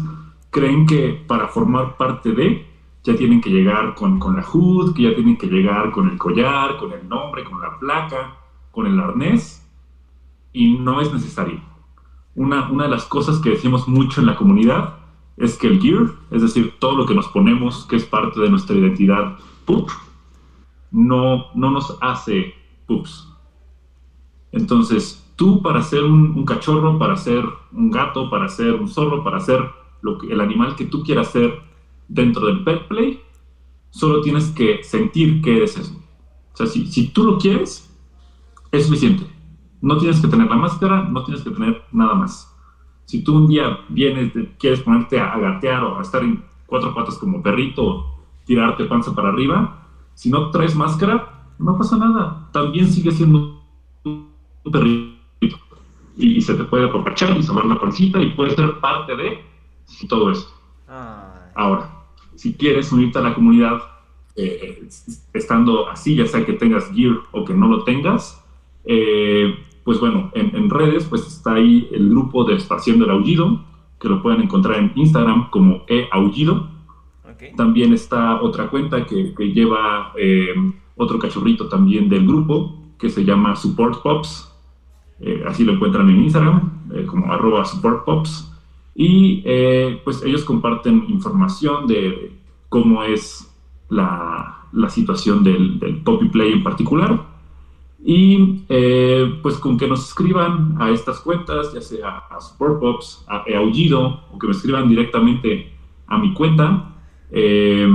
[0.49, 2.67] creen que para formar parte de,
[3.03, 6.17] ya tienen que llegar con, con la HUD, que ya tienen que llegar con el
[6.17, 8.37] collar, con el nombre, con la placa,
[8.71, 9.64] con el arnés,
[10.55, 11.61] y no es necesario.
[12.35, 14.95] Una, una de las cosas que decimos mucho en la comunidad
[15.37, 18.49] es que el gear, es decir, todo lo que nos ponemos, que es parte de
[18.49, 19.37] nuestra identidad
[19.67, 19.91] pup,
[20.91, 22.55] no, no nos hace
[22.87, 23.29] pups.
[24.53, 29.41] Entonces, tú para ser un, cachorro, para ser un gato, para ser un zorro, para
[29.41, 29.61] ser
[30.03, 31.61] lo que, el animal que tú quieras ser
[32.07, 33.21] dentro del pet play,
[33.91, 36.01] solo tienes que sentir que eres eso.
[36.53, 37.91] O sea, si, si tú lo quieres,
[38.71, 39.34] es suficiente.
[39.85, 42.51] No tienes que tener la máscara, no tienes que tener nada más.
[43.05, 47.19] Si tú un día vienes, quieres ponerte a, gatear o a estar en cuatro patas
[47.19, 48.07] como perrito,
[48.47, 52.49] tirarte panza para arriba, si no traes máscara, no pasa nada.
[52.51, 53.61] También sigue siendo
[54.05, 54.33] un
[54.73, 55.59] perrito.
[56.17, 59.45] Y, se te puede aprovechar y tomar la pancita y puede ser parte de
[60.09, 60.51] todo eso.
[61.55, 61.91] Ahora,
[62.37, 63.83] si quieres unirte a la comunidad
[64.35, 64.89] eh,
[65.35, 68.43] estando así, ya sea que tengas gear o que no lo tengas,
[68.87, 73.61] eh, pues bueno, en, redes pues está ahí el grupo de Estación del Aullido,
[74.01, 76.71] que lo pueden encontrar en Instagram como eAullido.
[77.57, 80.55] También está otra cuenta que, lleva eh,
[80.97, 84.51] otro cachorrito también del grupo, que se llama Support Pops.
[85.21, 88.51] Eh, así lo encuentran en Instagram, eh, como arroba Support Pops.
[88.95, 89.43] Y
[90.05, 92.33] pues ellos comparten información de
[92.69, 93.53] cómo es
[93.91, 97.34] la, la situación del, del Poppy Play en particular
[98.07, 103.45] y eh, pues con que nos escriban a estas cuentas, ya sea a Pops, a
[103.57, 105.73] Aullido, o que me escriban directamente
[106.07, 106.95] a mi cuenta.
[107.31, 107.89] Eh,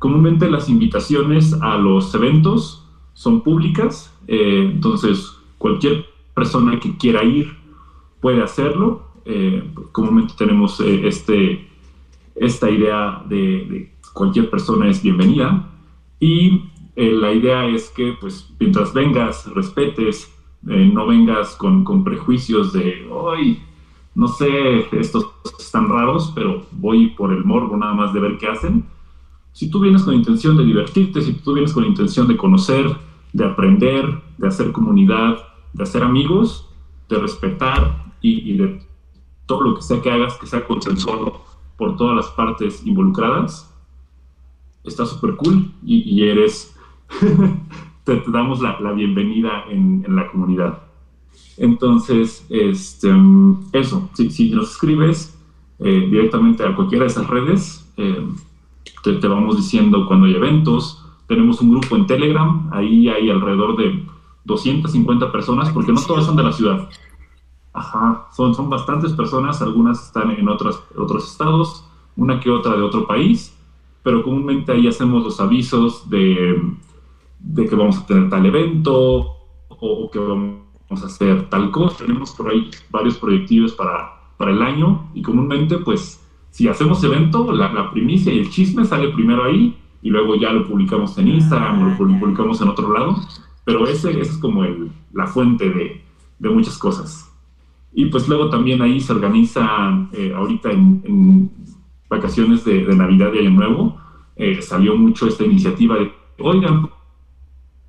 [0.00, 7.56] comúnmente las invitaciones a los eventos son públicas, eh, entonces cualquier persona que quiera ir
[8.20, 9.12] puede hacerlo.
[9.92, 11.68] comúnmente tenemos este,
[12.34, 13.36] esta idea de,
[13.70, 15.68] de cualquier persona es bienvenida.
[16.18, 20.32] Y eh, la idea es que, pues, mientras vengas, respetes,
[20.68, 23.60] eh, no vengas con, con prejuicios de, hoy
[24.14, 25.26] no sé, estos
[25.58, 28.84] están raros, pero voy por el morbo nada más de ver qué hacen.
[29.52, 32.94] Si tú vienes con intención de divertirte, si tú vienes con intención de conocer,
[33.32, 35.38] de aprender, de hacer comunidad,
[35.72, 36.68] de hacer amigos,
[37.08, 38.82] de respetar y, de
[39.46, 41.42] todo lo que sea que hagas que sea consensuado
[41.76, 43.74] por todas las partes involucradas,
[44.84, 46.78] está súper cool y, y, eres
[48.04, 50.82] te, damos la, bienvenida en, la comunidad.
[51.56, 53.12] Entonces, este,
[53.72, 55.38] eso, si, nos escribes
[55.78, 58.26] eh, directamente a cualquiera de esas redes, eh,
[59.02, 61.04] te, vamos diciendo cuando hay eventos.
[61.26, 64.04] Tenemos un grupo en Telegram, ahí hay alrededor de
[64.44, 66.88] 250 personas, porque no todas son de la ciudad.
[67.72, 72.82] Ajá, son, son bastantes personas, algunas están en otros otros estados, una que otra de
[72.82, 73.56] otro país,
[74.02, 76.60] pero comúnmente ahí hacemos los avisos de
[77.42, 79.36] de que vamos a tener tal evento
[79.68, 82.04] o, que vamos a hacer tal cosa.
[82.04, 86.22] Tenemos por ahí varios proyectivos para, para el año y comúnmente pues
[86.52, 90.68] si hacemos evento, la, primicia y el chisme sale primero ahí y luego ya lo
[90.68, 93.16] publicamos en Instagram o lo publicamos en otro lado,
[93.64, 96.02] pero ese, es como el, la fuente de,
[96.38, 97.32] de, muchas cosas.
[97.94, 101.50] Y pues luego también ahí se organiza, eh, ahorita en,
[102.10, 103.96] vacaciones de, Navidad y Año Nuevo,
[104.36, 106.90] eh, salió mucho esta iniciativa de, oigan,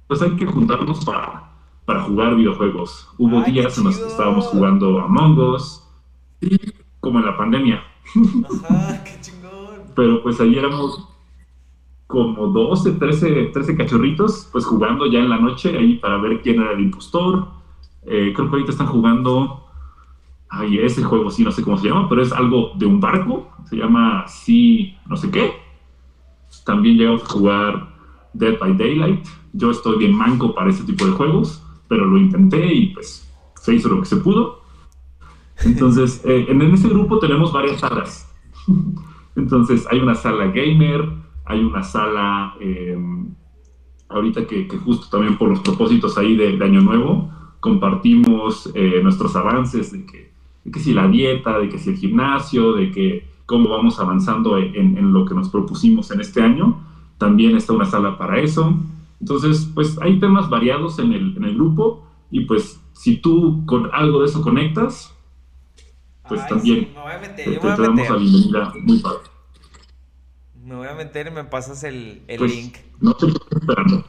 [0.08, 1.52] pues hay que juntarnos para,
[1.86, 3.10] para jugar videojuegos.
[3.18, 5.84] Hubo días en los que estábamos jugando Among Us,
[7.00, 7.84] como en la pandemia.
[8.66, 9.92] Ajá, qué chingón.
[9.96, 11.08] Pero pues ahí éramos
[12.08, 16.62] como 12, 13, 13 cachorritos, pues jugando ya en la noche ahí para ver quién
[16.62, 17.48] era el impostor.
[18.06, 19.66] Eh, creo que ahorita están jugando,
[20.50, 23.50] ay, ese juego sí, no sé cómo se llama, pero es algo de un barco,
[23.68, 25.54] se llama Sí, no sé qué.
[26.66, 27.93] También llegamos a jugar
[28.34, 29.26] Dead by Daylight.
[29.54, 33.76] Yo estoy bien manco para ese tipo de juegos, pero lo intenté y pues se
[33.76, 34.62] hizo lo que se pudo.
[35.64, 38.30] Entonces, eh, en ese grupo tenemos varias salas.
[39.36, 41.08] Entonces, hay una sala gamer,
[41.46, 42.98] hay una sala, eh,
[44.10, 49.92] ahorita que, justo también por los propósitos ahí de, Año Nuevo, compartimos eh, nuestros avances
[49.92, 50.32] de que,
[50.66, 54.58] de que, si la dieta, de que si el gimnasio, de que cómo vamos avanzando
[54.58, 56.80] en, en lo que nos propusimos en este año
[57.24, 58.78] también está una sala para eso.
[59.22, 63.90] Entonces, pues hay temas variados en el, en el grupo y pues si tú con
[63.94, 65.16] algo de eso conectas,
[66.28, 69.20] pues también me voy a meter, te, damos la bienvenida muy padre.
[70.66, 72.76] Me voy a meter y me pasas el, el pues, link.
[73.00, 74.06] No te estoy esperando.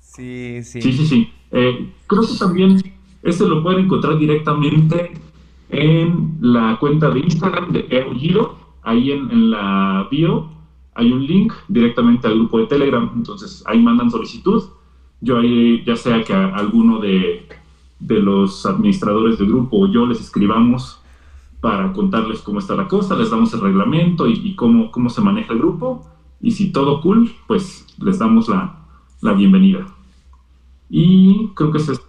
[0.00, 0.82] Sí, sí.
[0.82, 1.32] Sí, sí, sí.
[1.52, 2.82] Eh, creo que también
[3.22, 5.12] ese lo pueden encontrar directamente
[5.68, 10.61] en la cuenta de Instagram de Eugiro, ahí en, en la bio
[10.94, 14.64] hay un link directamente al grupo de Telegram, entonces ahí mandan solicitud.
[15.20, 17.48] Yo ahí, ya sea que a alguno de,
[18.00, 21.00] de los administradores del grupo o yo les escribamos
[21.60, 25.52] para contarles cómo está la cosa, les damos el reglamento y, cómo, cómo se maneja
[25.52, 26.04] el grupo.
[26.40, 28.84] Y si todo cool, pues les damos la,
[29.20, 29.86] la bienvenida.
[30.90, 32.02] Y creo que esas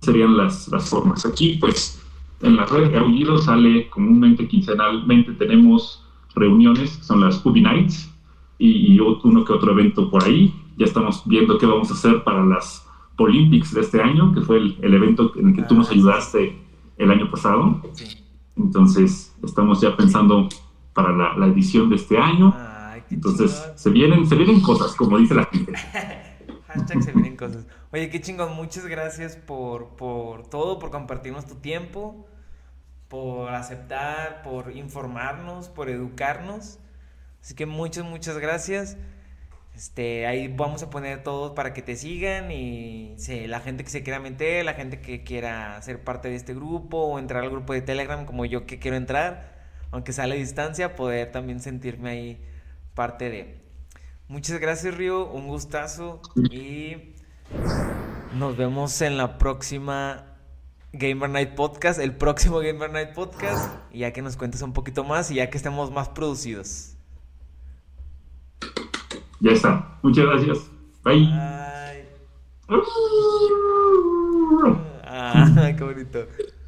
[0.00, 1.24] serían las, las formas.
[1.24, 2.02] Aquí, pues,
[2.42, 6.01] en la red de Aullido sale comúnmente, quincenalmente, tenemos
[6.34, 8.10] reuniones, son las Ubi Nights,
[8.58, 10.54] y, y, uno que otro evento por ahí.
[10.76, 12.86] Ya estamos viendo qué vamos a hacer para las
[13.18, 15.92] Olympics de este año, que fue el, el evento en el que tú nos ah,
[15.92, 16.58] ayudaste
[16.98, 17.80] el año pasado.
[18.56, 20.48] Entonces, estamos ya pensando
[20.92, 22.54] para la, la edición de este año.
[23.10, 25.72] Entonces, se vienen, se vienen cosas, como dice la gente.
[26.68, 27.66] Hashtag se vienen cosas.
[27.92, 32.26] Oye, qué chingón, muchas gracias por, por todo, por compartirnos tu tiempo,
[33.12, 36.78] por aceptar, por informarnos, por educarnos.
[37.42, 38.96] Así que muchas, muchas gracias.
[39.74, 43.14] Este, ahí vamos a poner todo para que te sigan y
[43.48, 47.02] la gente que se quiera meter, la gente que quiera ser parte de este grupo
[47.02, 49.60] o entrar al grupo de Telegram como yo que quiero entrar,
[49.90, 52.44] aunque sea a la distancia, poder también sentirme ahí
[52.94, 53.60] parte de.
[54.26, 57.12] Muchas gracias Río, un gustazo y
[58.38, 60.31] nos vemos en la próxima
[60.92, 65.04] Gamer Night Podcast, el próximo Gamer Night Podcast, y ya que nos cuentes un poquito
[65.04, 66.96] más y ya que estemos más producidos.
[69.40, 69.98] Ya está.
[70.02, 70.58] Muchas gracias.
[71.02, 71.28] Bye.
[71.32, 72.08] Ay.
[75.04, 76.26] Ah, qué bonito.